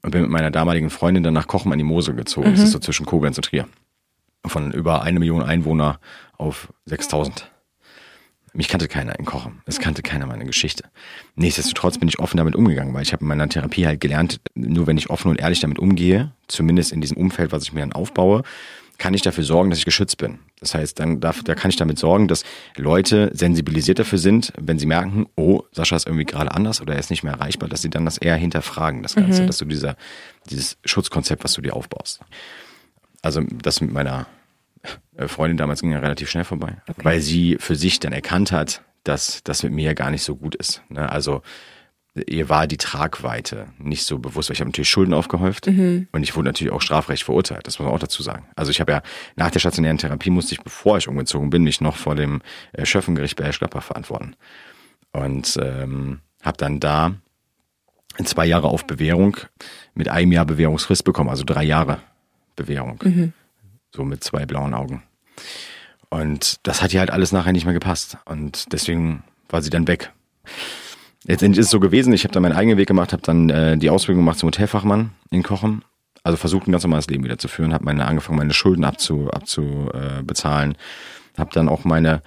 [0.03, 2.49] Und bin mit meiner damaligen Freundin dann nach Kochen an die Mosel gezogen.
[2.49, 2.55] Mhm.
[2.55, 3.69] Das ist so zwischen Koblenz und Trier.
[4.47, 6.00] Von über eine Million Einwohner
[6.39, 7.50] auf 6000.
[8.53, 9.62] Mich kannte keiner in Kochen.
[9.67, 10.85] Es kannte keiner meine Geschichte.
[11.37, 14.87] Nichtsdestotrotz bin ich offen damit umgegangen, weil ich habe in meiner Therapie halt gelernt, nur
[14.87, 17.93] wenn ich offen und ehrlich damit umgehe, zumindest in diesem Umfeld, was ich mir dann
[17.93, 18.43] aufbaue,
[19.00, 20.38] kann ich dafür sorgen, dass ich geschützt bin.
[20.61, 22.45] Das heißt, dann darf, da kann ich damit sorgen, dass
[22.76, 27.00] Leute sensibilisiert dafür sind, wenn sie merken, oh, Sascha ist irgendwie gerade anders oder er
[27.00, 29.47] ist nicht mehr erreichbar, dass sie dann das eher hinterfragen, das Ganze, mhm.
[29.47, 29.97] dass du dieser,
[30.50, 32.21] dieses Schutzkonzept, was du dir aufbaust.
[33.23, 34.26] Also das mit meiner
[35.16, 37.00] äh, Freundin damals ging ja relativ schnell vorbei, okay.
[37.02, 40.54] weil sie für sich dann erkannt hat, dass das mit mir gar nicht so gut
[40.54, 40.83] ist.
[40.90, 41.11] Ne?
[41.11, 41.40] Also
[42.14, 46.09] ihr war die Tragweite nicht so bewusst, weil ich habe natürlich Schulden aufgehäuft mhm.
[46.12, 48.47] und ich wurde natürlich auch strafrecht verurteilt, das muss man auch dazu sagen.
[48.56, 49.02] Also ich habe ja
[49.37, 52.85] nach der stationären Therapie musste ich, bevor ich umgezogen bin, mich noch vor dem äh,
[52.85, 54.35] Schöffengericht bei Gladbach verantworten.
[55.13, 57.15] Und ähm, habe dann da
[58.25, 59.37] zwei Jahre auf Bewährung
[59.95, 62.00] mit einem Jahr Bewährungsfrist bekommen, also drei Jahre
[62.56, 63.00] Bewährung.
[63.02, 63.32] Mhm.
[63.95, 65.02] So mit zwei blauen Augen.
[66.11, 68.19] Und das hat ihr halt alles nachher nicht mehr gepasst.
[68.25, 70.13] Und deswegen war sie dann weg.
[71.26, 73.76] Letztendlich ist es so gewesen, ich habe dann meinen eigenen Weg gemacht, habe dann äh,
[73.76, 75.85] die Ausbildung gemacht zum Hotelfachmann in Kochen.
[76.23, 79.30] Also versucht ein ganz normales Leben wieder zu führen, habe meine angefangen, meine Schulden abzu,
[79.30, 80.73] abzubezahlen.
[80.73, 82.23] Äh, habe dann auch meine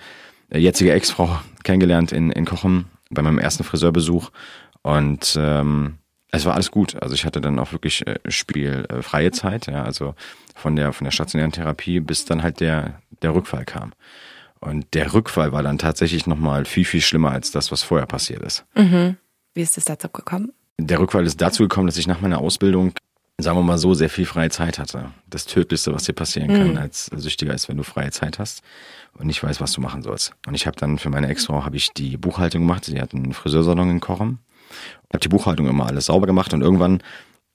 [0.50, 4.30] äh, jetzige Ex-Frau kennengelernt in, in Kochen bei meinem ersten Friseurbesuch.
[4.82, 5.96] Und ähm,
[6.32, 7.02] es war alles gut.
[7.02, 10.16] Also ich hatte dann auch wirklich äh, spielfreie Zeit, ja, also
[10.56, 13.94] von der von der stationären Therapie bis dann halt der der Rückfall kam.
[14.64, 18.42] Und der Rückfall war dann tatsächlich nochmal viel, viel schlimmer als das, was vorher passiert
[18.44, 18.66] ist.
[18.76, 19.18] Mhm.
[19.54, 20.54] Wie ist es dazu gekommen?
[20.80, 22.94] Der Rückfall ist dazu gekommen, dass ich nach meiner Ausbildung,
[23.38, 25.12] sagen wir mal so, sehr viel freie Zeit hatte.
[25.30, 26.78] Das Tödlichste, was dir passieren kann mhm.
[26.78, 28.64] als Süchtiger ist, wenn du freie Zeit hast
[29.18, 30.34] und nicht weißt, was du machen sollst.
[30.48, 32.86] Und ich habe dann für meine Ex-Frau habe ich die Buchhaltung gemacht.
[32.86, 34.40] Sie hat einen Friseursalon in Kochen.
[35.12, 37.04] Habe die Buchhaltung immer alles sauber gemacht und irgendwann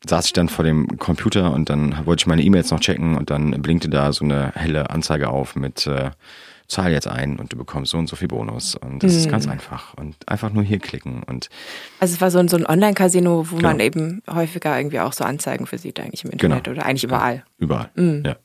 [0.07, 3.31] saß ich dann vor dem Computer und dann wollte ich meine E-Mails noch checken und
[3.31, 6.11] dann blinkte da so eine helle Anzeige auf mit äh,
[6.69, 8.75] zahl jetzt ein und du bekommst so und so viel Bonus.
[8.77, 9.19] Und das mhm.
[9.19, 9.95] ist ganz einfach.
[9.95, 11.23] Und einfach nur hier klicken.
[11.23, 11.49] Und
[11.99, 13.69] also es war so ein, so ein Online-Casino, wo genau.
[13.71, 16.77] man eben häufiger irgendwie auch so Anzeigen für sieht, eigentlich im Internet genau.
[16.77, 17.45] oder eigentlich überall.
[17.59, 18.23] Überall, mhm.
[18.25, 18.37] ja.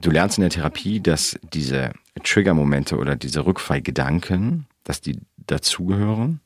[0.00, 1.90] Du lernst in der Therapie, dass diese
[2.22, 6.40] Trigger-Momente oder diese Rückfallgedanken, dass die dazugehören.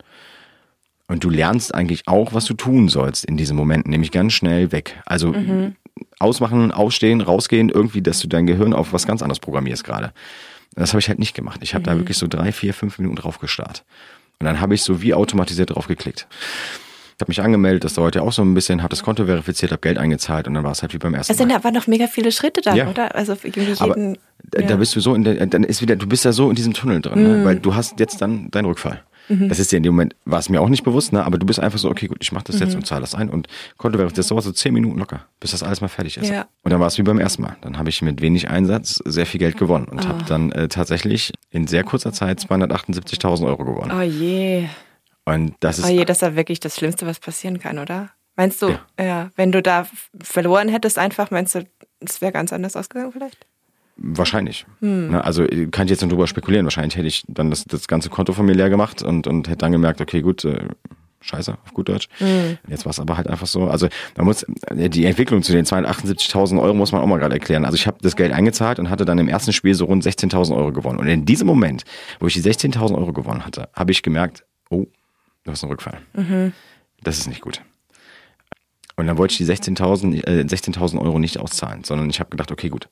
[1.06, 4.72] Und du lernst eigentlich auch, was du tun sollst in diesen Momenten, nämlich ganz schnell
[4.72, 4.98] weg.
[5.04, 5.76] Also mhm.
[6.18, 10.14] ausmachen, aufstehen, rausgehen, irgendwie, dass du dein Gehirn auf was ganz anderes programmierst gerade.
[10.74, 11.60] Das habe ich halt nicht gemacht.
[11.62, 11.86] Ich habe mhm.
[11.86, 13.84] da wirklich so drei, vier, fünf Minuten drauf gestarrt.
[14.38, 16.26] Und dann habe ich so wie automatisiert drauf geklickt.
[17.16, 19.70] Ich habe mich angemeldet, das dauert ja auch so ein bisschen, habe das Konto verifiziert,
[19.70, 21.86] habe Geld eingezahlt und dann war es halt wie beim ersten Es sind aber noch
[21.86, 22.88] mega viele Schritte da, ja.
[22.88, 23.14] oder?
[23.14, 24.16] Also jeden, aber ja.
[24.66, 26.72] da bist du so in der, dann ist wieder, du bist ja so in diesem
[26.72, 27.28] Tunnel drin, ne?
[27.28, 27.36] mhm.
[27.36, 27.44] ne?
[27.44, 29.02] weil du hast jetzt dann deinen Rückfall.
[29.28, 29.48] Mhm.
[29.48, 31.24] Das ist ja in dem Moment, war es mir auch nicht bewusst, ne?
[31.24, 32.78] aber du bist einfach so, okay, gut, ich mache das jetzt mhm.
[32.78, 35.62] und zahle das ein und Konto wäre das dauert so zehn Minuten locker, bis das
[35.62, 36.28] alles mal fertig ist.
[36.28, 36.46] Ja.
[36.62, 37.56] Und dann war es wie beim ersten Mal.
[37.60, 40.08] Dann habe ich mit wenig Einsatz sehr viel Geld gewonnen und oh.
[40.08, 43.92] habe dann äh, tatsächlich in sehr kurzer Zeit 278.000 Euro gewonnen.
[43.96, 44.66] Oh je.
[45.24, 45.84] Und das ist.
[45.86, 48.10] Oh je, das ist ja wirklich das Schlimmste, was passieren kann, oder?
[48.36, 49.86] Meinst du, ja, ja wenn du da
[50.20, 51.66] verloren hättest, einfach, meinst du,
[52.00, 53.46] es wäre ganz anders ausgegangen vielleicht?
[54.04, 54.66] Wahrscheinlich.
[54.80, 55.12] Hm.
[55.12, 56.66] Ne, also kann ich jetzt nur drüber spekulieren.
[56.66, 59.58] Wahrscheinlich hätte ich dann das, das ganze Konto von mir leer gemacht und, und hätte
[59.58, 60.66] dann gemerkt, okay, gut, äh,
[61.20, 62.08] scheiße, auf gut Deutsch.
[62.18, 62.58] Mhm.
[62.66, 63.68] Jetzt war es aber halt einfach so.
[63.68, 67.64] Also man muss die Entwicklung zu den 278.000 Euro muss man auch mal gerade erklären.
[67.64, 70.56] Also ich habe das Geld eingezahlt und hatte dann im ersten Spiel so rund 16.000
[70.56, 70.98] Euro gewonnen.
[70.98, 71.84] Und in diesem Moment,
[72.18, 74.86] wo ich die 16.000 Euro gewonnen hatte, habe ich gemerkt, oh,
[75.44, 76.00] du hast einen Rückfall.
[76.14, 76.52] Mhm.
[77.04, 77.60] Das ist nicht gut.
[78.96, 82.50] Und dann wollte ich die 16.000 äh, 16 Euro nicht auszahlen, sondern ich habe gedacht,
[82.50, 82.88] okay, gut,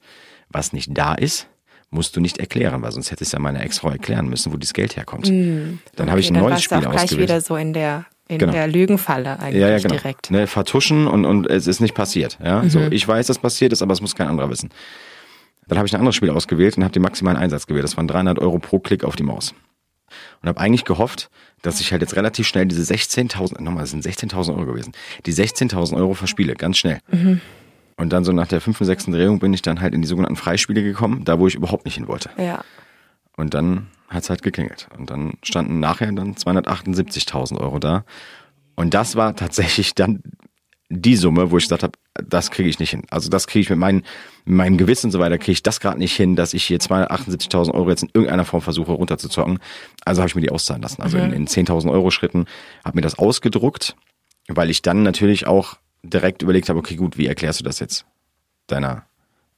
[0.50, 1.48] was nicht da ist,
[1.90, 4.74] musst du nicht erklären, weil sonst hätte es ja meine Ex-Frau erklären müssen, wo dieses
[4.74, 5.28] Geld herkommt.
[5.28, 8.38] Mm, dann okay, habe ich ein neues Spiel auch gleich wieder so in der in
[8.38, 8.52] genau.
[8.52, 9.94] der Lügenfalle eigentlich ja, ja, genau.
[9.94, 10.30] direkt.
[10.30, 12.38] Ne, vertuschen und, und es ist nicht passiert.
[12.40, 12.62] Ja?
[12.62, 12.70] Mhm.
[12.70, 14.70] So, ich weiß, dass passiert ist, aber es muss kein anderer wissen.
[15.66, 17.82] Dann habe ich ein anderes Spiel ausgewählt und habe den maximalen Einsatz gewählt.
[17.82, 19.52] Das waren 300 Euro pro Klick auf die Maus.
[20.42, 21.28] Und habe eigentlich gehofft,
[21.62, 24.92] dass ich halt jetzt relativ schnell diese 16.000, nochmal, das sind 16.000 Euro gewesen,
[25.26, 27.00] die 16.000 Euro verspiele, ganz schnell.
[27.10, 27.40] Mhm.
[28.00, 30.36] Und dann so nach der fünften, sechsten Drehung bin ich dann halt in die sogenannten
[30.36, 32.30] Freispiele gekommen, da wo ich überhaupt nicht hin wollte.
[32.38, 32.64] Ja.
[33.36, 34.88] Und dann hat es halt geklingelt.
[34.96, 38.06] Und dann standen nachher dann 278.000 Euro da.
[38.74, 40.22] Und das war tatsächlich dann
[40.88, 43.02] die Summe, wo ich gesagt habe, das kriege ich nicht hin.
[43.10, 43.96] Also das kriege ich mit, mein,
[44.46, 46.78] mit meinem Gewissen und so weiter, kriege ich das gerade nicht hin, dass ich hier
[46.78, 49.58] 278.000 Euro jetzt in irgendeiner Form versuche runterzuzocken.
[50.06, 51.02] Also habe ich mir die auszahlen lassen.
[51.02, 51.24] Also mhm.
[51.24, 52.46] in, in 10.000 Euro Schritten
[52.82, 53.94] habe mir das ausgedruckt,
[54.48, 58.06] weil ich dann natürlich auch direkt überlegt habe, okay, gut, wie erklärst du das jetzt
[58.66, 59.04] deiner,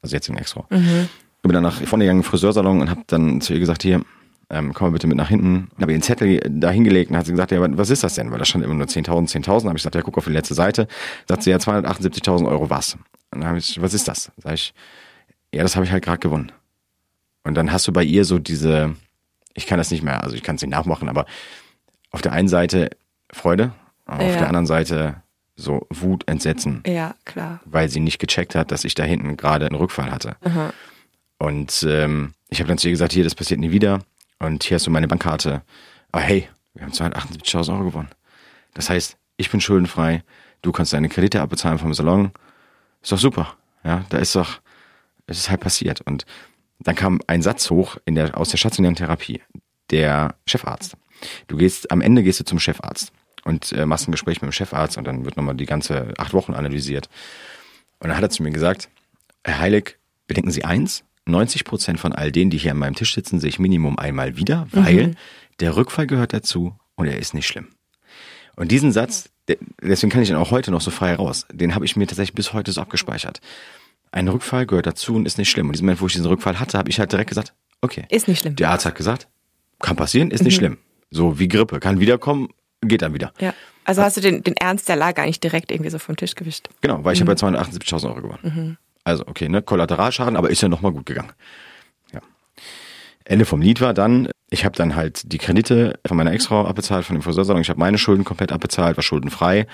[0.01, 0.67] also jetzigen Ex-Frau?
[0.71, 1.09] Mhm.
[1.37, 4.03] Ich bin dann nach vorne gegangen, Friseursalon und habe dann zu ihr gesagt, hier,
[4.49, 5.69] ähm, komm mal bitte mit nach hinten.
[5.81, 8.31] Habe ihr den Zettel da hingelegt und hat sie gesagt, ja, was ist das denn?
[8.31, 9.49] Weil da stand immer nur 10.000, 10.000.
[9.49, 10.87] Habe ich gesagt, ja, guck auf die letzte Seite.
[11.27, 12.95] Sagt sie, ja, 278.000 Euro was?
[13.31, 14.31] Und dann habe ich, was ist das?
[14.37, 14.75] Sag ich,
[15.55, 16.53] ja, das habe ich halt gerade gewonnen.
[17.45, 18.95] Und dann hast du bei ihr so diese,
[19.55, 21.27] ich kann das nicht mehr, also ich kann es nicht nachmachen, aber
[22.11, 22.91] auf der einen Seite
[23.33, 23.73] Freude,
[24.07, 24.37] auf ja.
[24.37, 25.23] der anderen Seite
[25.57, 26.83] so Wut, Entsetzen.
[26.87, 27.61] Ja, klar.
[27.65, 30.37] Weil sie nicht gecheckt hat, dass ich da hinten gerade einen Rückfall hatte.
[30.45, 30.73] Aha.
[31.39, 34.01] Und ähm, ich habe dann zu ihr gesagt, hier, das passiert nie wieder.
[34.39, 35.63] Und hier hast du meine Bankkarte.
[36.11, 38.11] Aber hey, wir haben 278.000 Euro gewonnen.
[38.75, 40.23] Das heißt, ich bin schuldenfrei,
[40.63, 42.33] du kannst deine Kredite abbezahlen vom Salon.
[43.03, 43.57] Ist doch super.
[43.85, 44.61] Ja, da ist doch,
[45.27, 46.01] es ist halt passiert.
[46.03, 46.25] Und
[46.79, 49.43] dann kam ein Satz hoch in der, aus der stationären Therapie.
[49.91, 50.97] Der Chefarzt.
[51.47, 53.13] Du gehst, am Ende gehst du zum Chefarzt
[53.45, 56.33] und äh, machst ein Gespräch mit dem Chefarzt und dann wird nochmal die ganze acht
[56.33, 57.09] Wochen analysiert.
[57.99, 58.89] Und dann hat er zu mir gesagt,
[59.45, 63.15] Herr Heilig, bedenken Sie eins, 90 Prozent von all denen, die hier an meinem Tisch
[63.15, 65.15] sitzen, sehe ich Minimum einmal wieder, weil mhm.
[65.61, 67.69] der Rückfall gehört dazu und er ist nicht schlimm.
[68.57, 69.31] Und diesen Satz,
[69.81, 72.35] deswegen kann ich ihn auch heute noch so frei raus, den habe ich mir tatsächlich
[72.35, 73.41] bis heute so abgespeichert.
[74.11, 75.67] Ein Rückfall gehört dazu und ist nicht schlimm.
[75.67, 78.05] Und in diesem Moment, wo ich diesen Rückfall hatte, habe ich halt direkt gesagt, okay.
[78.11, 78.57] Ist nicht schlimm.
[78.57, 79.29] Der Arzt hat gesagt,
[79.79, 80.59] kann passieren, ist nicht mhm.
[80.59, 80.79] schlimm.
[81.11, 82.49] So wie Grippe, kann wiederkommen,
[82.83, 83.33] geht dann wieder.
[83.41, 83.55] Ja.
[83.85, 86.69] Also hast du den, den Ernst der Lage eigentlich direkt irgendwie so vom Tisch gewischt?
[86.81, 87.29] Genau, weil ich mhm.
[87.29, 88.39] habe ja 278.000 Euro gewonnen.
[88.43, 88.77] Mhm.
[89.05, 91.33] Also okay, ne, Kollateralschaden, aber ist ja nochmal gut gegangen.
[92.13, 92.21] Ja.
[93.25, 97.05] Ende vom Lied war dann, ich habe dann halt die Kredite von meiner Ex-Frau abbezahlt,
[97.05, 99.67] von dem Friseursalon, ich habe meine Schulden komplett abbezahlt, war schuldenfrei.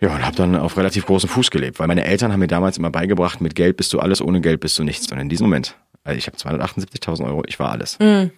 [0.00, 2.78] Ja, und habe dann auf relativ großem Fuß gelebt, weil meine Eltern haben mir damals
[2.78, 5.10] immer beigebracht, mit Geld bist du alles, ohne Geld bist du nichts.
[5.10, 7.98] Und in diesem Moment, also ich habe 278.000 Euro, ich war alles.
[7.98, 8.30] Mhm.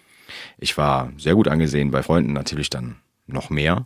[0.57, 2.95] Ich war sehr gut angesehen bei Freunden, natürlich dann
[3.33, 3.85] noch mehr.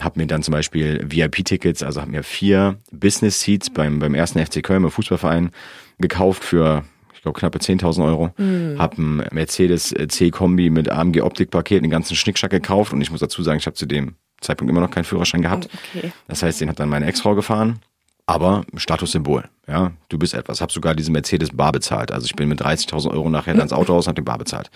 [0.00, 4.44] Hab mir dann zum Beispiel VIP-Tickets, also habe mir vier Business Seats beim, beim ersten
[4.44, 5.50] FC Köln, beim Fußballverein,
[5.98, 6.84] gekauft für
[7.14, 8.30] ich glaube knappe 10.000 Euro.
[8.36, 8.76] Mhm.
[8.78, 13.42] Hab ein Mercedes C-Kombi mit AMG Optikpaket, den ganzen Schnickschnack gekauft und ich muss dazu
[13.42, 15.68] sagen, ich habe zu dem Zeitpunkt immer noch keinen Führerschein gehabt.
[15.94, 16.12] Okay.
[16.28, 17.80] Das heißt, den hat dann meine Ex-Frau gefahren.
[18.26, 20.60] Aber Statussymbol, ja, du bist etwas.
[20.60, 22.10] Hab sogar diese Mercedes bar bezahlt.
[22.10, 24.68] Also ich bin mit 30.000 Euro nachher ans Auto aus und hab den bar bezahlt.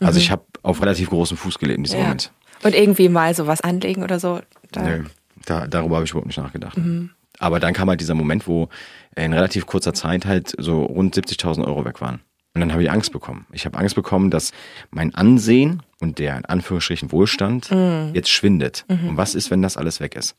[0.00, 0.22] Also mhm.
[0.22, 2.04] ich habe auf relativ großem Fuß gelebt in diesem ja.
[2.04, 2.30] Moment.
[2.64, 4.40] Und irgendwie mal sowas anlegen oder so?
[4.72, 4.82] Da.
[4.82, 5.04] Nö,
[5.46, 6.76] da, darüber habe ich überhaupt nicht nachgedacht.
[6.76, 7.10] Mhm.
[7.38, 8.68] Aber dann kam halt dieser Moment, wo
[9.16, 12.20] in relativ kurzer Zeit halt so rund 70.000 Euro weg waren.
[12.54, 13.46] Und dann habe ich Angst bekommen.
[13.52, 14.52] Ich habe Angst bekommen, dass
[14.90, 18.10] mein Ansehen und der in Anführungsstrichen Wohlstand mhm.
[18.14, 18.84] jetzt schwindet.
[18.88, 19.10] Mhm.
[19.10, 20.36] Und was ist, wenn das alles weg ist?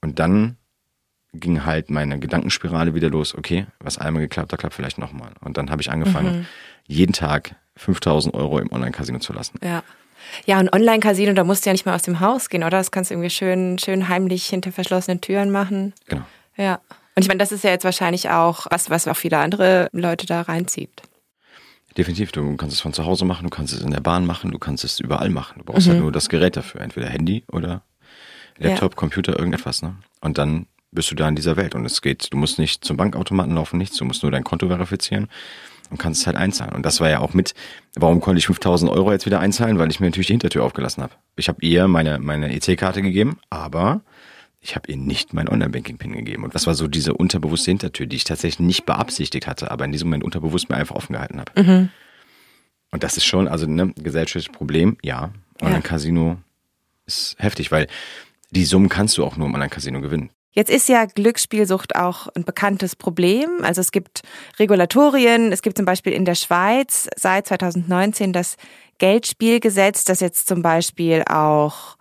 [0.00, 0.56] Und dann
[1.34, 3.34] ging halt meine Gedankenspirale wieder los.
[3.34, 5.32] Okay, was einmal geklappt hat, klappt vielleicht nochmal.
[5.40, 6.46] Und dann habe ich angefangen, mhm.
[6.86, 9.58] jeden Tag 5000 Euro im Online-Casino zu lassen.
[9.62, 9.82] Ja.
[10.46, 12.78] Ja, und Online-Casino, da musst du ja nicht mal aus dem Haus gehen, oder?
[12.78, 15.94] Das kannst du irgendwie schön, schön heimlich hinter verschlossenen Türen machen.
[16.06, 16.24] Genau.
[16.56, 16.80] Ja.
[17.16, 20.26] Und ich meine, das ist ja jetzt wahrscheinlich auch was, was auch viele andere Leute
[20.26, 21.02] da reinzieht.
[21.96, 24.50] Definitiv, du kannst es von zu Hause machen, du kannst es in der Bahn machen,
[24.50, 25.58] du kannst es überall machen.
[25.58, 25.90] Du brauchst halt mhm.
[25.92, 27.82] halt nur das Gerät dafür, entweder Handy oder
[28.58, 28.96] Laptop, ja.
[28.96, 29.82] Computer, irgendetwas.
[29.82, 29.96] Ne?
[30.20, 31.76] Und dann bist du da in dieser Welt.
[31.76, 34.66] Und es geht, du musst nicht zum Bankautomaten laufen, nichts, du musst nur dein Konto
[34.68, 35.28] verifizieren
[35.90, 36.74] und kannst es halt einzahlen.
[36.74, 37.54] Und das war ja auch mit,
[37.94, 39.78] warum konnte ich 5000 Euro jetzt wieder einzahlen?
[39.78, 41.14] Weil ich mir natürlich die Hintertür aufgelassen habe.
[41.36, 44.02] Ich habe ihr meine, meine EC-Karte gegeben, aber
[44.60, 46.44] ich habe ihr nicht mein Online-Banking-Pin gegeben.
[46.44, 49.92] Und das war so diese unterbewusste Hintertür, die ich tatsächlich nicht beabsichtigt hatte, aber in
[49.92, 51.62] diesem Moment unterbewusst mir einfach offen gehalten habe.
[51.62, 51.88] Mhm.
[52.90, 55.30] Und das ist schon, also ne, gesellschaftliches Problem, ja.
[55.60, 56.38] Online-Casino
[57.06, 57.88] ist heftig, weil
[58.50, 60.30] die Summen kannst du auch nur im Online-Casino gewinnen.
[60.54, 63.50] Jetzt ist ja Glücksspielsucht auch ein bekanntes Problem.
[63.62, 64.22] Also es gibt
[64.60, 65.50] Regulatorien.
[65.50, 68.56] Es gibt zum Beispiel in der Schweiz seit 2019 das
[68.98, 71.96] Geldspielgesetz, das jetzt zum Beispiel auch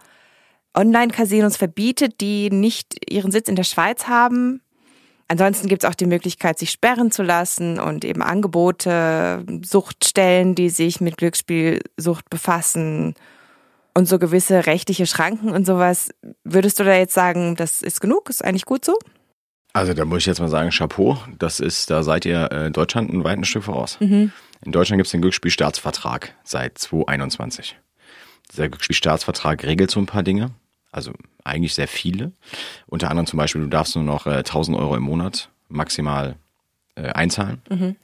[0.76, 4.62] Online-Casinos verbietet, die nicht ihren Sitz in der Schweiz haben.
[5.28, 10.70] Ansonsten gibt es auch die Möglichkeit, sich sperren zu lassen und eben Angebote, Suchtstellen, die
[10.70, 13.16] sich mit Glücksspielsucht befassen
[13.93, 16.13] und so gewisse rechtliche Schranken und sowas.
[16.43, 18.29] Würdest du da jetzt sagen, das ist genug?
[18.29, 18.97] Ist eigentlich gut so?
[19.73, 23.12] Also da muss ich jetzt mal sagen, Chapeau, das ist, da seid ihr äh, Deutschland
[23.12, 23.97] ein weites Stück voraus.
[23.99, 24.32] Mhm.
[24.63, 27.75] In Deutschland gibt es den Glücksspielstaatsvertrag seit 2021.
[28.51, 30.51] Dieser Glücksspielstaatsvertrag regelt so ein paar Dinge,
[30.91, 31.12] also
[31.43, 32.34] eigentlich sehr viele.
[32.86, 36.36] Unter anderem zum Beispiel, du darfst nur noch äh, 1000 Euro im Monat maximal
[36.95, 37.62] äh, einzahlen.
[37.69, 37.95] Mhm.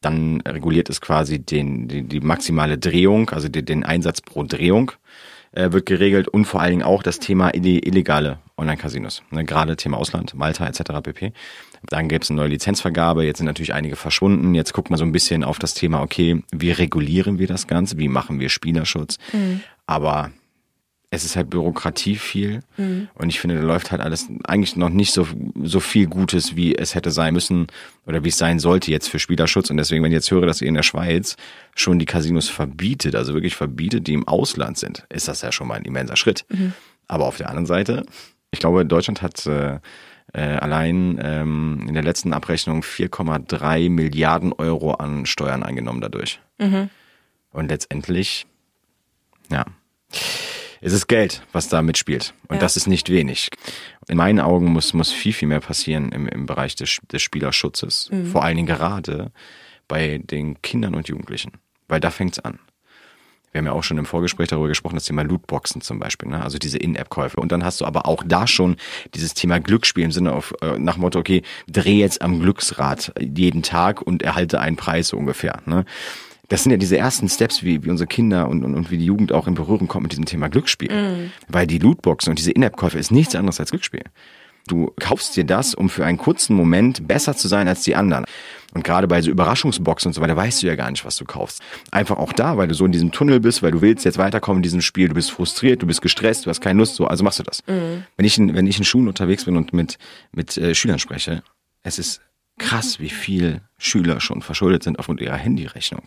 [0.00, 4.92] Dann reguliert es quasi den, die, die maximale Drehung, also den, den Einsatz pro Drehung
[5.52, 9.22] äh, wird geregelt und vor allen Dingen auch das Thema illegale Online-Casinos.
[9.30, 11.02] Ne, gerade Thema Ausland, Malta etc.
[11.02, 11.32] pp.
[11.88, 14.54] Dann gäbe es eine neue Lizenzvergabe, jetzt sind natürlich einige verschwunden.
[14.54, 17.98] Jetzt guckt man so ein bisschen auf das Thema, okay, wie regulieren wir das Ganze,
[17.98, 19.18] wie machen wir Spielerschutz.
[19.32, 19.60] Mhm.
[19.86, 20.30] Aber
[21.10, 23.08] es ist halt Bürokratie viel mhm.
[23.14, 25.26] und ich finde, da läuft halt alles eigentlich noch nicht so,
[25.62, 27.66] so viel Gutes, wie es hätte sein müssen
[28.06, 29.70] oder wie es sein sollte jetzt für Spielerschutz.
[29.70, 31.36] Und deswegen, wenn ich jetzt höre, dass ihr in der Schweiz
[31.74, 35.68] schon die Casinos verbietet, also wirklich verbietet, die im Ausland sind, ist das ja schon
[35.68, 36.44] mal ein immenser Schritt.
[36.50, 36.74] Mhm.
[37.06, 38.04] Aber auf der anderen Seite,
[38.50, 39.78] ich glaube, Deutschland hat äh,
[40.34, 46.38] äh, allein ähm, in der letzten Abrechnung 4,3 Milliarden Euro an Steuern eingenommen dadurch.
[46.58, 46.90] Mhm.
[47.50, 48.46] Und letztendlich,
[49.50, 49.64] ja
[50.80, 52.34] es ist Geld, was da mitspielt.
[52.48, 52.60] Und ja.
[52.60, 53.48] das ist nicht wenig.
[54.08, 58.08] In meinen Augen muss, muss viel, viel mehr passieren im, im Bereich des, des Spielerschutzes.
[58.10, 58.26] Mhm.
[58.26, 59.32] Vor allen Dingen gerade
[59.86, 61.52] bei den Kindern und Jugendlichen.
[61.88, 62.58] Weil da fängt's an.
[63.50, 66.42] Wir haben ja auch schon im Vorgespräch darüber gesprochen, das Thema Lootboxen zum Beispiel, ne?
[66.42, 67.40] also diese In-App-Käufe.
[67.40, 68.76] Und dann hast du aber auch da schon
[69.14, 73.62] dieses Thema Glücksspiel im Sinne auf, äh, nach Motto, okay, dreh jetzt am Glücksrad jeden
[73.62, 75.62] Tag und erhalte einen Preis so ungefähr.
[75.64, 75.86] Ne?
[76.48, 79.04] Das sind ja diese ersten Steps, wie, wie unsere Kinder und, und, und wie die
[79.04, 80.90] Jugend auch in Berührung kommt mit diesem Thema Glücksspiel.
[80.90, 81.32] Mm.
[81.48, 84.04] Weil die Lootboxen und diese In-App-Käufe ist nichts anderes als Glücksspiel.
[84.66, 88.24] Du kaufst dir das, um für einen kurzen Moment besser zu sein als die anderen.
[88.74, 91.24] Und gerade bei so Überraschungsboxen und so weiter weißt du ja gar nicht, was du
[91.24, 91.62] kaufst.
[91.90, 94.58] Einfach auch da, weil du so in diesem Tunnel bist, weil du willst jetzt weiterkommen
[94.58, 97.24] in diesem Spiel, du bist frustriert, du bist gestresst, du hast keine Lust, so, also
[97.24, 97.62] machst du das.
[97.66, 98.04] Mhm.
[98.16, 99.98] Wenn ich in, wenn ich in Schulen unterwegs bin und mit,
[100.32, 101.42] mit äh, Schülern spreche,
[101.82, 102.20] es ist
[102.58, 106.02] krass, wie viel Schüler schon verschuldet sind aufgrund ihrer Handyrechnung.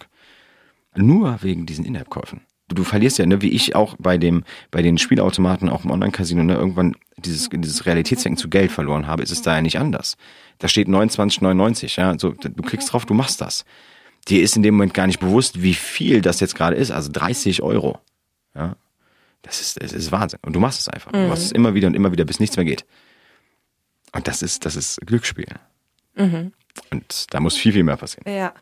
[0.96, 2.42] Nur wegen diesen In-App-Käufen.
[2.68, 5.92] Du, du verlierst ja, ne, wie ich auch bei dem, bei den Spielautomaten, auch im
[5.92, 9.80] Online-Casino, ne, irgendwann dieses, dieses Realitätsdenken zu Geld verloren habe, ist es da ja nicht
[9.80, 10.18] anders.
[10.60, 13.66] Da steht 29,99, ja, so, du klickst drauf, du machst das.
[14.28, 17.10] Dir ist in dem Moment gar nicht bewusst, wie viel das jetzt gerade ist, also
[17.12, 18.00] 30 Euro.
[18.54, 18.76] Ja,
[19.42, 20.40] das ist, das ist Wahnsinn.
[20.44, 21.12] Und du machst es einfach.
[21.12, 21.24] Mhm.
[21.24, 22.86] Du machst es immer wieder und immer wieder, bis nichts mehr geht.
[24.14, 25.48] Und das ist, das ist Glücksspiel.
[26.16, 26.54] Mhm.
[26.92, 28.32] Und da muss viel, viel mehr passieren.
[28.32, 28.54] Ja.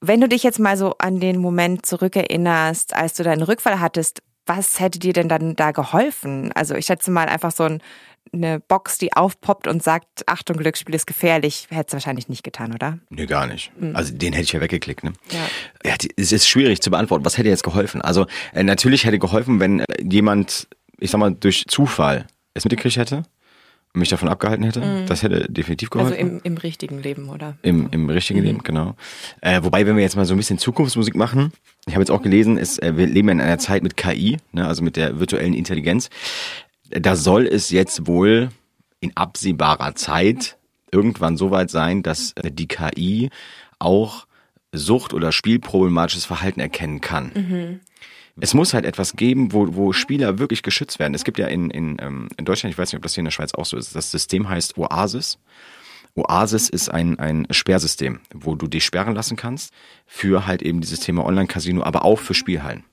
[0.00, 4.22] Wenn du dich jetzt mal so an den Moment zurückerinnerst, als du deinen Rückfall hattest,
[4.46, 6.52] was hätte dir denn dann da geholfen?
[6.54, 7.82] Also ich schätze mal einfach so ein,
[8.32, 12.72] eine Box, die aufpoppt und sagt, Achtung, Glücksspiel ist gefährlich, hättest du wahrscheinlich nicht getan,
[12.72, 12.98] oder?
[13.10, 13.72] Nee, gar nicht.
[13.78, 13.96] Mhm.
[13.96, 15.04] Also den hätte ich ja weggeklickt.
[15.04, 15.12] Ne?
[15.30, 15.90] Ja.
[15.90, 15.96] ja.
[16.16, 18.02] Es ist schwierig zu beantworten, was hätte jetzt geholfen?
[18.02, 22.96] Also äh, natürlich hätte geholfen, wenn äh, jemand, ich sag mal, durch Zufall es mitgekriegt
[22.96, 23.24] hätte
[23.98, 24.80] mich davon abgehalten hätte.
[24.80, 25.06] Mhm.
[25.06, 26.12] Das hätte definitiv geholfen.
[26.12, 27.56] Also im, im richtigen Leben, oder?
[27.62, 28.46] Im, im richtigen mhm.
[28.46, 28.94] Leben, genau.
[29.40, 31.52] Äh, wobei, wenn wir jetzt mal so ein bisschen Zukunftsmusik machen,
[31.86, 34.66] ich habe jetzt auch gelesen, ist, äh, wir leben in einer Zeit mit KI, ne,
[34.66, 36.10] also mit der virtuellen Intelligenz.
[36.90, 38.50] Da soll es jetzt wohl
[39.00, 40.56] in absehbarer Zeit
[40.92, 43.30] irgendwann so weit sein, dass äh, die KI
[43.78, 44.26] auch
[44.72, 47.32] Sucht- oder spielproblematisches Verhalten erkennen kann.
[47.34, 47.80] Mhm.
[48.38, 51.14] Es muss halt etwas geben, wo, wo Spieler wirklich geschützt werden.
[51.14, 53.26] Es gibt ja in, in, ähm, in Deutschland, ich weiß nicht, ob das hier in
[53.26, 55.38] der Schweiz auch so ist, das System heißt Oasis.
[56.14, 59.72] Oasis ist ein, ein Sperrsystem, wo du dich sperren lassen kannst
[60.06, 62.84] für halt eben dieses Thema Online-Casino, aber auch für Spielhallen.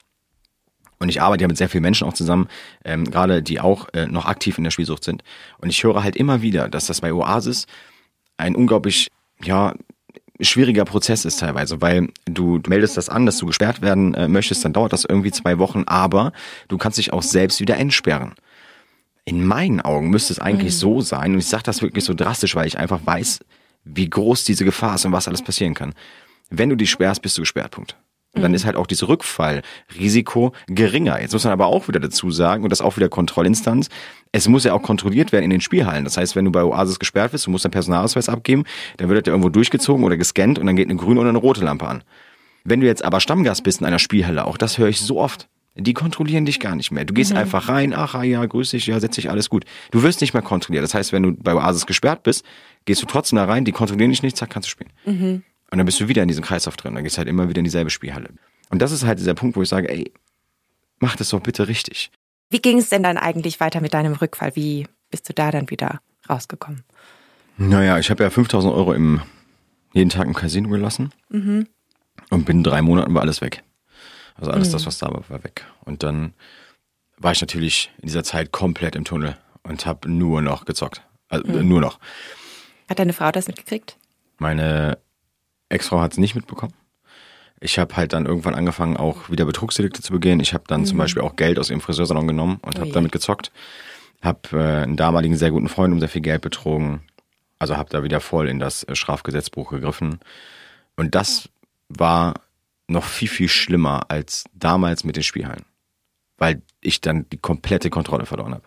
[1.00, 2.48] Und ich arbeite ja mit sehr vielen Menschen auch zusammen,
[2.86, 5.24] ähm, gerade die auch äh, noch aktiv in der Spielsucht sind.
[5.58, 7.66] Und ich höre halt immer wieder, dass das bei Oasis
[8.38, 9.10] ein unglaublich,
[9.44, 9.74] ja,
[10.40, 14.28] schwieriger Prozess ist teilweise, weil du, du meldest das an, dass du gesperrt werden äh,
[14.28, 16.32] möchtest, dann dauert das irgendwie zwei Wochen, aber
[16.68, 18.34] du kannst dich auch selbst wieder entsperren.
[19.26, 20.78] In meinen Augen müsste es eigentlich mhm.
[20.78, 23.40] so sein, und ich sage das wirklich so drastisch, weil ich einfach weiß,
[23.86, 25.94] wie groß diese Gefahr ist und was alles passieren kann.
[26.50, 27.96] Wenn du dich sperrst, bist du gesperrt, Punkt.
[28.36, 28.56] Und dann mhm.
[28.56, 31.22] ist halt auch dieses Rückfallrisiko geringer.
[31.22, 33.90] Jetzt muss man aber auch wieder dazu sagen, und das auch wieder Kontrollinstanz,
[34.32, 36.04] es muss ja auch kontrolliert werden in den Spielhallen.
[36.04, 38.64] Das heißt, wenn du bei Oasis gesperrt bist, du musst deinen Personalausweis abgeben,
[38.98, 41.64] dann wird der irgendwo durchgezogen oder gescannt und dann geht eine grüne oder eine rote
[41.64, 42.04] Lampe an.
[42.64, 45.48] Wenn du jetzt aber Stammgast bist in einer Spielhalle, auch das höre ich so oft,
[45.76, 47.04] Die kontrollieren dich gar nicht mehr.
[47.04, 47.38] Du gehst mhm.
[47.38, 49.66] einfach rein, ach ja, grüß dich, ja, setz dich, alles gut.
[49.90, 50.84] Du wirst nicht mehr kontrolliert.
[50.84, 52.46] Das heißt, wenn du bei Oasis gesperrt bist,
[52.86, 54.92] gehst du trotzdem da rein, die kontrollieren dich nicht, zack, kannst du spielen.
[55.06, 55.44] Mhm.
[55.74, 56.94] Und dann bist du wieder in diesem Kreislauf drin.
[56.94, 58.30] Dann gehst du halt immer wieder in dieselbe Spielhalle.
[58.70, 60.14] Und das ist halt dieser Punkt, wo ich sage, ey,
[61.00, 62.12] mach das doch bitte richtig.
[62.52, 64.56] Wie ging es denn dann eigentlich weiter mit deinem Rückfall?
[64.56, 66.84] Wie bist du da dann wieder rausgekommen?
[67.58, 69.24] Naja, ich habe ja 5000 Euro im,
[69.94, 71.12] jeden Tag im Casino gelassen.
[71.30, 71.68] Mhm.
[72.30, 73.64] Und binnen drei Monaten war alles weg.
[74.36, 74.74] Also alles mhm.
[74.74, 75.66] das, was da war, war weg.
[75.86, 76.34] Und dann
[77.18, 81.02] war ich natürlich in dieser Zeit komplett im Tunnel und habe nur noch gezockt.
[81.30, 81.68] Also mhm.
[81.68, 81.98] nur noch.
[82.88, 83.98] Hat deine Frau das mitgekriegt?
[84.38, 85.00] Meine
[85.74, 86.74] Ex-Frau hat es nicht mitbekommen.
[87.60, 90.40] Ich habe halt dann irgendwann angefangen, auch wieder Betrugsdelikte zu begehen.
[90.40, 90.86] Ich habe dann mhm.
[90.86, 93.52] zum Beispiel auch Geld aus ihrem Friseursalon genommen und habe damit gezockt.
[94.22, 97.02] Habe äh, einen damaligen sehr guten Freund um sehr viel Geld betrogen.
[97.60, 100.20] Also habe da wieder voll in das äh, Strafgesetzbuch gegriffen.
[100.98, 101.50] Und das
[101.88, 102.34] war
[102.88, 105.64] noch viel, viel schlimmer als damals mit den Spielhallen.
[106.38, 108.66] Weil ich dann die komplette Kontrolle verloren habe.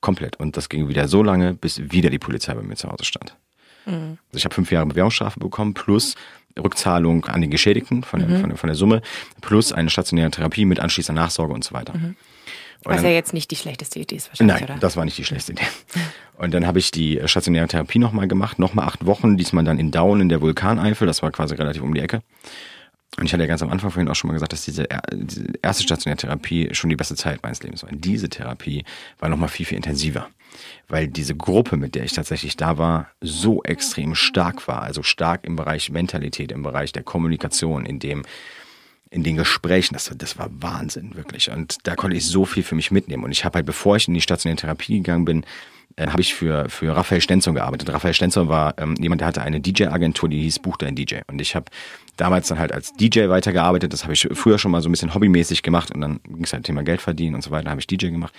[0.00, 0.36] Komplett.
[0.40, 3.36] Und das ging wieder so lange, bis wieder die Polizei bei mir zu Hause stand.
[3.88, 4.18] Mhm.
[4.28, 6.14] Also ich habe fünf Jahre Bewährungsstrafe bekommen, plus
[6.58, 8.40] Rückzahlung an den Geschädigten von, mhm.
[8.40, 9.02] von, von, der Summe,
[9.40, 11.94] plus eine stationäre Therapie mit anschließender Nachsorge und so weiter.
[11.96, 12.16] Mhm.
[12.84, 14.78] Was dann, ja jetzt nicht die schlechteste Idee ist wahrscheinlich, nein, oder?
[14.78, 15.66] das war nicht die schlechteste Idee.
[16.38, 19.90] Und dann habe ich die stationäre Therapie nochmal gemacht, nochmal acht Wochen, diesmal dann in
[19.90, 22.22] Daun in der Vulkaneifel, das war quasi relativ um die Ecke.
[23.16, 25.46] Und ich hatte ja ganz am Anfang vorhin auch schon mal gesagt, dass diese, diese
[25.60, 27.90] erste stationäre Therapie schon die beste Zeit meines Lebens war.
[27.92, 28.84] Diese Therapie
[29.18, 30.28] war nochmal viel, viel intensiver.
[30.88, 34.82] Weil diese Gruppe, mit der ich tatsächlich da war, so extrem stark war.
[34.82, 38.24] Also stark im Bereich Mentalität, im Bereich der Kommunikation, in dem,
[39.10, 41.50] in den Gesprächen, das, das war Wahnsinn, wirklich.
[41.50, 43.24] Und da konnte ich so viel für mich mitnehmen.
[43.24, 45.44] Und ich habe halt, bevor ich in die stationäre Therapie gegangen bin,
[45.96, 47.90] äh, habe ich für, für Raphael Stenzer gearbeitet.
[47.90, 51.20] Raphael Stenzer war ähm, jemand, der hatte eine DJ-Agentur, die hieß Buch dein DJ.
[51.26, 51.66] Und ich habe
[52.18, 53.92] damals dann halt als DJ weitergearbeitet.
[53.92, 56.52] Das habe ich früher schon mal so ein bisschen hobbymäßig gemacht und dann ging es
[56.52, 58.34] halt Thema Geld verdienen und so weiter, habe ich DJ gemacht.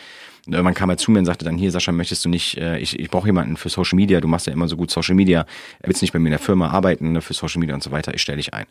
[0.46, 2.78] Und irgendwann kam er zu mir und sagte dann, hier Sascha, möchtest du nicht, äh,
[2.78, 5.46] ich, ich brauche jemanden für Social Media, du machst ja immer so gut Social Media,
[5.84, 8.14] willst nicht bei mir in der Firma arbeiten ne, für Social Media und so weiter,
[8.14, 8.66] ich stelle dich ein.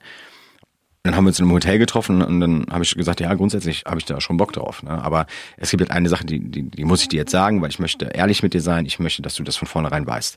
[1.05, 3.85] Dann haben wir uns in einem Hotel getroffen und dann habe ich gesagt, ja, grundsätzlich
[3.87, 4.83] habe ich da schon Bock drauf.
[4.83, 4.91] Ne?
[4.91, 7.71] Aber es gibt halt eine Sache, die, die, die muss ich dir jetzt sagen, weil
[7.71, 8.85] ich möchte ehrlich mit dir sein.
[8.85, 10.37] Ich möchte, dass du das von vornherein weißt.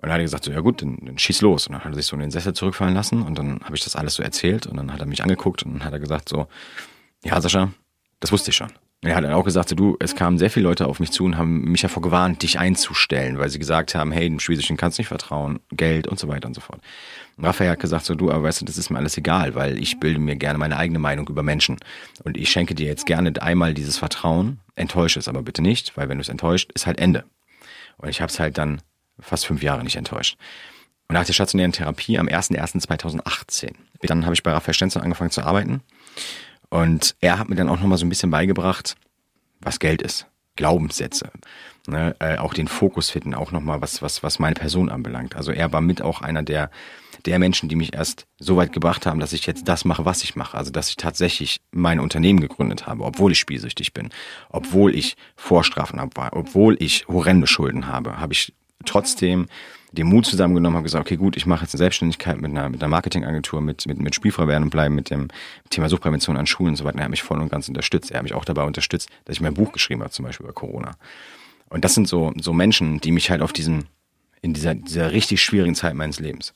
[0.00, 1.66] Und dann hat er gesagt, so, ja gut, dann, dann schieß los.
[1.66, 3.82] Und dann hat er sich so in den Sessel zurückfallen lassen und dann habe ich
[3.82, 6.28] das alles so erzählt und dann hat er mich angeguckt und dann hat er gesagt
[6.28, 6.46] so,
[7.24, 7.72] ja Sascha,
[8.20, 8.70] das wusste ich schon.
[9.02, 11.12] Und er hat dann auch gesagt, so, du, es kamen sehr viele Leute auf mich
[11.12, 14.76] zu und haben mich davor gewarnt, dich einzustellen, weil sie gesagt haben, hey, dem Schwesischen
[14.76, 16.80] kannst du nicht vertrauen, Geld und so weiter und so fort.
[17.36, 19.78] Und Raphael hat gesagt, so du, aber weißt du, das ist mir alles egal, weil
[19.78, 21.76] ich bilde mir gerne meine eigene Meinung über Menschen.
[22.24, 26.08] Und ich schenke dir jetzt gerne einmal dieses Vertrauen, enttäusche es aber bitte nicht, weil
[26.08, 27.24] wenn du es enttäuscht, ist halt Ende.
[27.98, 28.80] Und ich habe es halt dann
[29.20, 30.36] fast fünf Jahre nicht enttäuscht.
[31.08, 35.42] Und nach der stationären Therapie am 01.01.2018, dann habe ich bei Raphael Stenzel angefangen zu
[35.42, 35.80] arbeiten.
[36.68, 38.96] Und er hat mir dann auch nochmal so ein bisschen beigebracht,
[39.60, 40.26] was Geld ist.
[40.56, 41.30] Glaubenssätze.
[41.86, 45.36] Ne, äh, auch den Fokus finden, auch nochmal was, was, was meine Person anbelangt.
[45.36, 46.70] Also er war mit auch einer der,
[47.24, 50.22] der Menschen, die mich erst so weit gebracht haben, dass ich jetzt das mache, was
[50.22, 50.58] ich mache.
[50.58, 54.10] Also dass ich tatsächlich mein Unternehmen gegründet habe, obwohl ich spielsüchtig bin,
[54.50, 58.52] obwohl ich Vorstrafen habe, obwohl ich horrende Schulden habe, habe ich
[58.84, 59.46] trotzdem
[59.92, 62.82] den Mut zusammengenommen, habe gesagt, okay, gut, ich mache jetzt eine Selbstständigkeit mit einer, mit
[62.82, 65.28] einer Marketingagentur, mit, mit, mit spielfrei werden und bleiben, mit dem
[65.70, 66.98] Thema Suchtprävention an Schulen und so weiter.
[66.98, 68.10] Er hat mich voll und ganz unterstützt.
[68.10, 70.52] Er hat mich auch dabei unterstützt, dass ich mein Buch geschrieben habe, zum Beispiel über
[70.52, 70.92] Corona.
[71.70, 73.86] Und das sind so, so Menschen, die mich halt auf diesen,
[74.42, 76.54] in dieser, dieser richtig schwierigen Zeit meines Lebens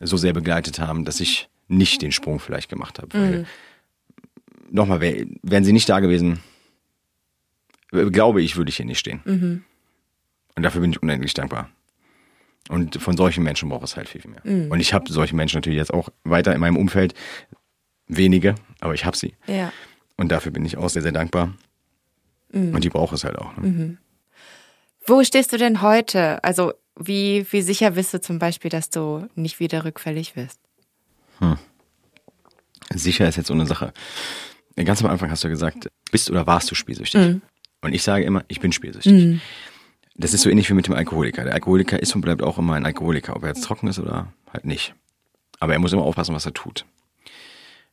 [0.00, 3.16] so sehr begleitet haben, dass ich nicht den Sprung vielleicht gemacht habe.
[3.16, 3.46] Mhm.
[4.70, 6.40] Nochmal, wären sie nicht da gewesen,
[7.90, 9.20] glaube ich, würde ich hier nicht stehen.
[9.24, 9.64] Mhm.
[10.56, 11.70] Und dafür bin ich unendlich dankbar.
[12.68, 14.40] Und von solchen Menschen braucht es halt viel, viel mehr.
[14.44, 14.70] Mhm.
[14.70, 17.14] Und ich habe solche Menschen natürlich jetzt auch weiter in meinem Umfeld.
[18.06, 19.34] Wenige, aber ich habe sie.
[19.46, 19.72] Ja.
[20.16, 21.54] Und dafür bin ich auch sehr, sehr dankbar.
[22.52, 22.74] Mhm.
[22.74, 23.56] Und die braucht es halt auch.
[23.56, 23.66] Ne?
[23.66, 23.98] Mhm.
[25.06, 26.42] Wo stehst du denn heute?
[26.44, 30.60] Also wie, wie sicher bist du zum Beispiel, dass du nicht wieder rückfällig wirst?
[31.40, 31.58] Hm.
[32.94, 33.92] Sicher ist jetzt so eine Sache.
[34.76, 37.20] Ganz am Anfang hast du gesagt, bist oder warst du spielsüchtig?
[37.20, 37.42] Mhm.
[37.80, 39.40] Und ich sage immer, ich bin spielsüchtig.
[40.14, 41.44] Das ist so ähnlich wie mit dem Alkoholiker.
[41.44, 44.32] Der Alkoholiker ist und bleibt auch immer ein Alkoholiker, ob er jetzt trocken ist oder
[44.52, 44.94] halt nicht.
[45.58, 46.84] Aber er muss immer aufpassen, was er tut.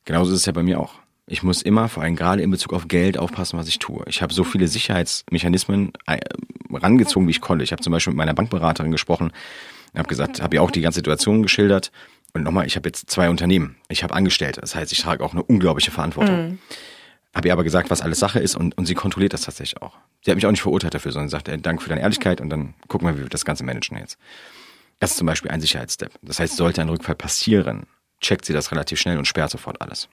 [0.05, 0.95] Genauso ist es ja bei mir auch.
[1.27, 4.03] Ich muss immer, vor allem gerade in Bezug auf Geld, aufpassen, was ich tue.
[4.07, 6.19] Ich habe so viele Sicherheitsmechanismen äh,
[6.71, 7.63] rangezogen, wie ich konnte.
[7.63, 9.31] Ich habe zum Beispiel mit meiner Bankberaterin gesprochen,
[9.95, 11.91] habe gesagt, habe ihr auch die ganze Situation geschildert.
[12.33, 13.77] Und nochmal, ich habe jetzt zwei Unternehmen.
[13.89, 14.61] Ich habe Angestellte.
[14.61, 16.49] Das heißt, ich trage auch eine unglaubliche Verantwortung.
[16.49, 16.59] Mhm.
[17.33, 19.97] Habe ihr aber gesagt, was alles Sache ist und, und sie kontrolliert das tatsächlich auch.
[20.23, 22.49] Sie hat mich auch nicht verurteilt dafür, sondern sagt, ey, danke für deine Ehrlichkeit und
[22.49, 24.17] dann gucken wir, wie wir das Ganze managen jetzt.
[24.99, 26.11] Das ist zum Beispiel ein Sicherheitsstep.
[26.21, 27.87] Das heißt, sollte ein Rückfall passieren,
[28.19, 30.09] checkt sie das relativ schnell und sperrt sofort alles.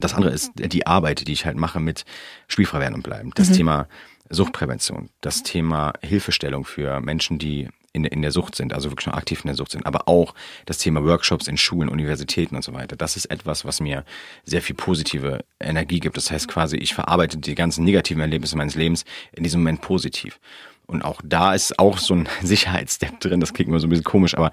[0.00, 2.04] Das andere ist die Arbeit, die ich halt mache mit
[2.48, 3.30] spielfrei werden und bleiben.
[3.34, 3.54] Das mhm.
[3.54, 3.88] Thema
[4.30, 9.14] Suchtprävention, das Thema Hilfestellung für Menschen, die in, in der Sucht sind, also wirklich schon
[9.14, 10.34] aktiv in der Sucht sind, aber auch
[10.66, 12.96] das Thema Workshops in Schulen, Universitäten und so weiter.
[12.96, 14.04] Das ist etwas, was mir
[14.44, 16.16] sehr viel positive Energie gibt.
[16.16, 20.40] Das heißt quasi, ich verarbeite die ganzen negativen Erlebnisse meines Lebens in diesem Moment positiv.
[20.86, 24.04] Und auch da ist auch so ein Sicherheitsstep drin, das klingt immer so ein bisschen
[24.04, 24.52] komisch, aber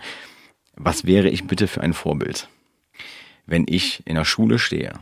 [0.75, 2.47] was wäre ich bitte für ein Vorbild,
[3.45, 4.93] wenn ich in der Schule stehe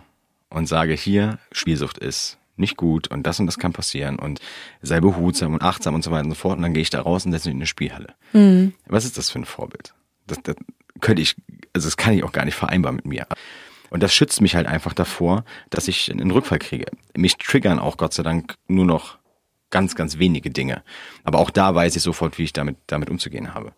[0.49, 4.39] und sage, hier, Spielsucht ist nicht gut und das und das kann passieren und
[4.81, 6.57] sei behutsam und achtsam und so weiter und so fort.
[6.57, 8.13] Und dann gehe ich da raus und setze mich in eine Spielhalle.
[8.33, 8.73] Mhm.
[8.87, 9.93] Was ist das für ein Vorbild?
[10.25, 10.55] Das, das
[10.99, 11.35] könnte ich,
[11.73, 13.27] also das kann ich auch gar nicht vereinbar mit mir.
[13.89, 16.85] Und das schützt mich halt einfach davor, dass ich einen Rückfall kriege.
[17.15, 19.17] Mich triggern auch Gott sei Dank nur noch
[19.69, 20.83] ganz, ganz wenige Dinge.
[21.23, 23.73] Aber auch da weiß ich sofort, wie ich damit, damit umzugehen habe.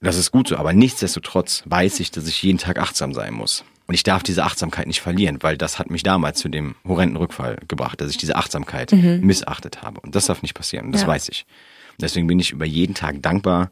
[0.00, 3.64] Das ist gut so, aber nichtsdestotrotz weiß ich, dass ich jeden Tag achtsam sein muss.
[3.88, 7.16] Und ich darf diese Achtsamkeit nicht verlieren, weil das hat mich damals zu dem horrenden
[7.16, 9.20] Rückfall gebracht, dass ich diese Achtsamkeit mhm.
[9.22, 10.00] missachtet habe.
[10.00, 10.86] Und das darf nicht passieren.
[10.86, 11.08] Und das ja.
[11.08, 11.46] weiß ich.
[11.92, 13.70] Und deswegen bin ich über jeden Tag dankbar,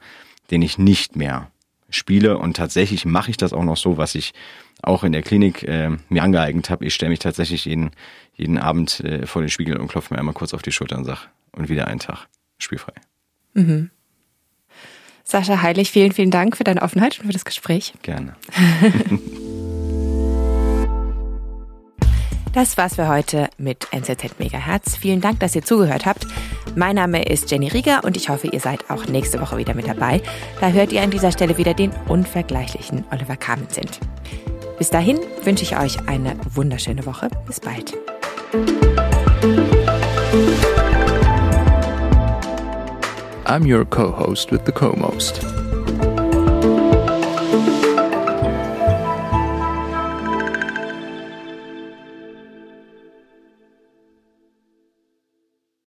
[0.50, 1.50] den ich nicht mehr
[1.90, 2.38] spiele.
[2.38, 4.32] Und tatsächlich mache ich das auch noch so, was ich
[4.82, 6.86] auch in der Klinik äh, mir angeeignet habe.
[6.86, 7.90] Ich stelle mich tatsächlich jeden,
[8.34, 11.04] jeden Abend äh, vor den Spiegel und klopfe mir einmal kurz auf die Schulter und
[11.04, 11.20] sage,
[11.52, 12.94] und wieder einen Tag spielfrei.
[13.52, 13.90] Mhm.
[15.24, 17.92] Sascha Heilig, vielen, vielen Dank für deine Offenheit und für das Gespräch.
[18.00, 18.34] Gerne.
[22.56, 24.96] Das war's für heute mit NZZ Megahertz.
[24.96, 26.26] Vielen Dank, dass ihr zugehört habt.
[26.74, 29.86] Mein Name ist Jenny Rieger und ich hoffe, ihr seid auch nächste Woche wieder mit
[29.86, 30.22] dabei.
[30.62, 34.00] Da hört ihr an dieser Stelle wieder den unvergleichlichen Oliver Kamenzind.
[34.78, 37.28] Bis dahin wünsche ich euch eine wunderschöne Woche.
[37.46, 37.92] Bis bald.
[43.44, 45.44] I'm your co-host with the co-most.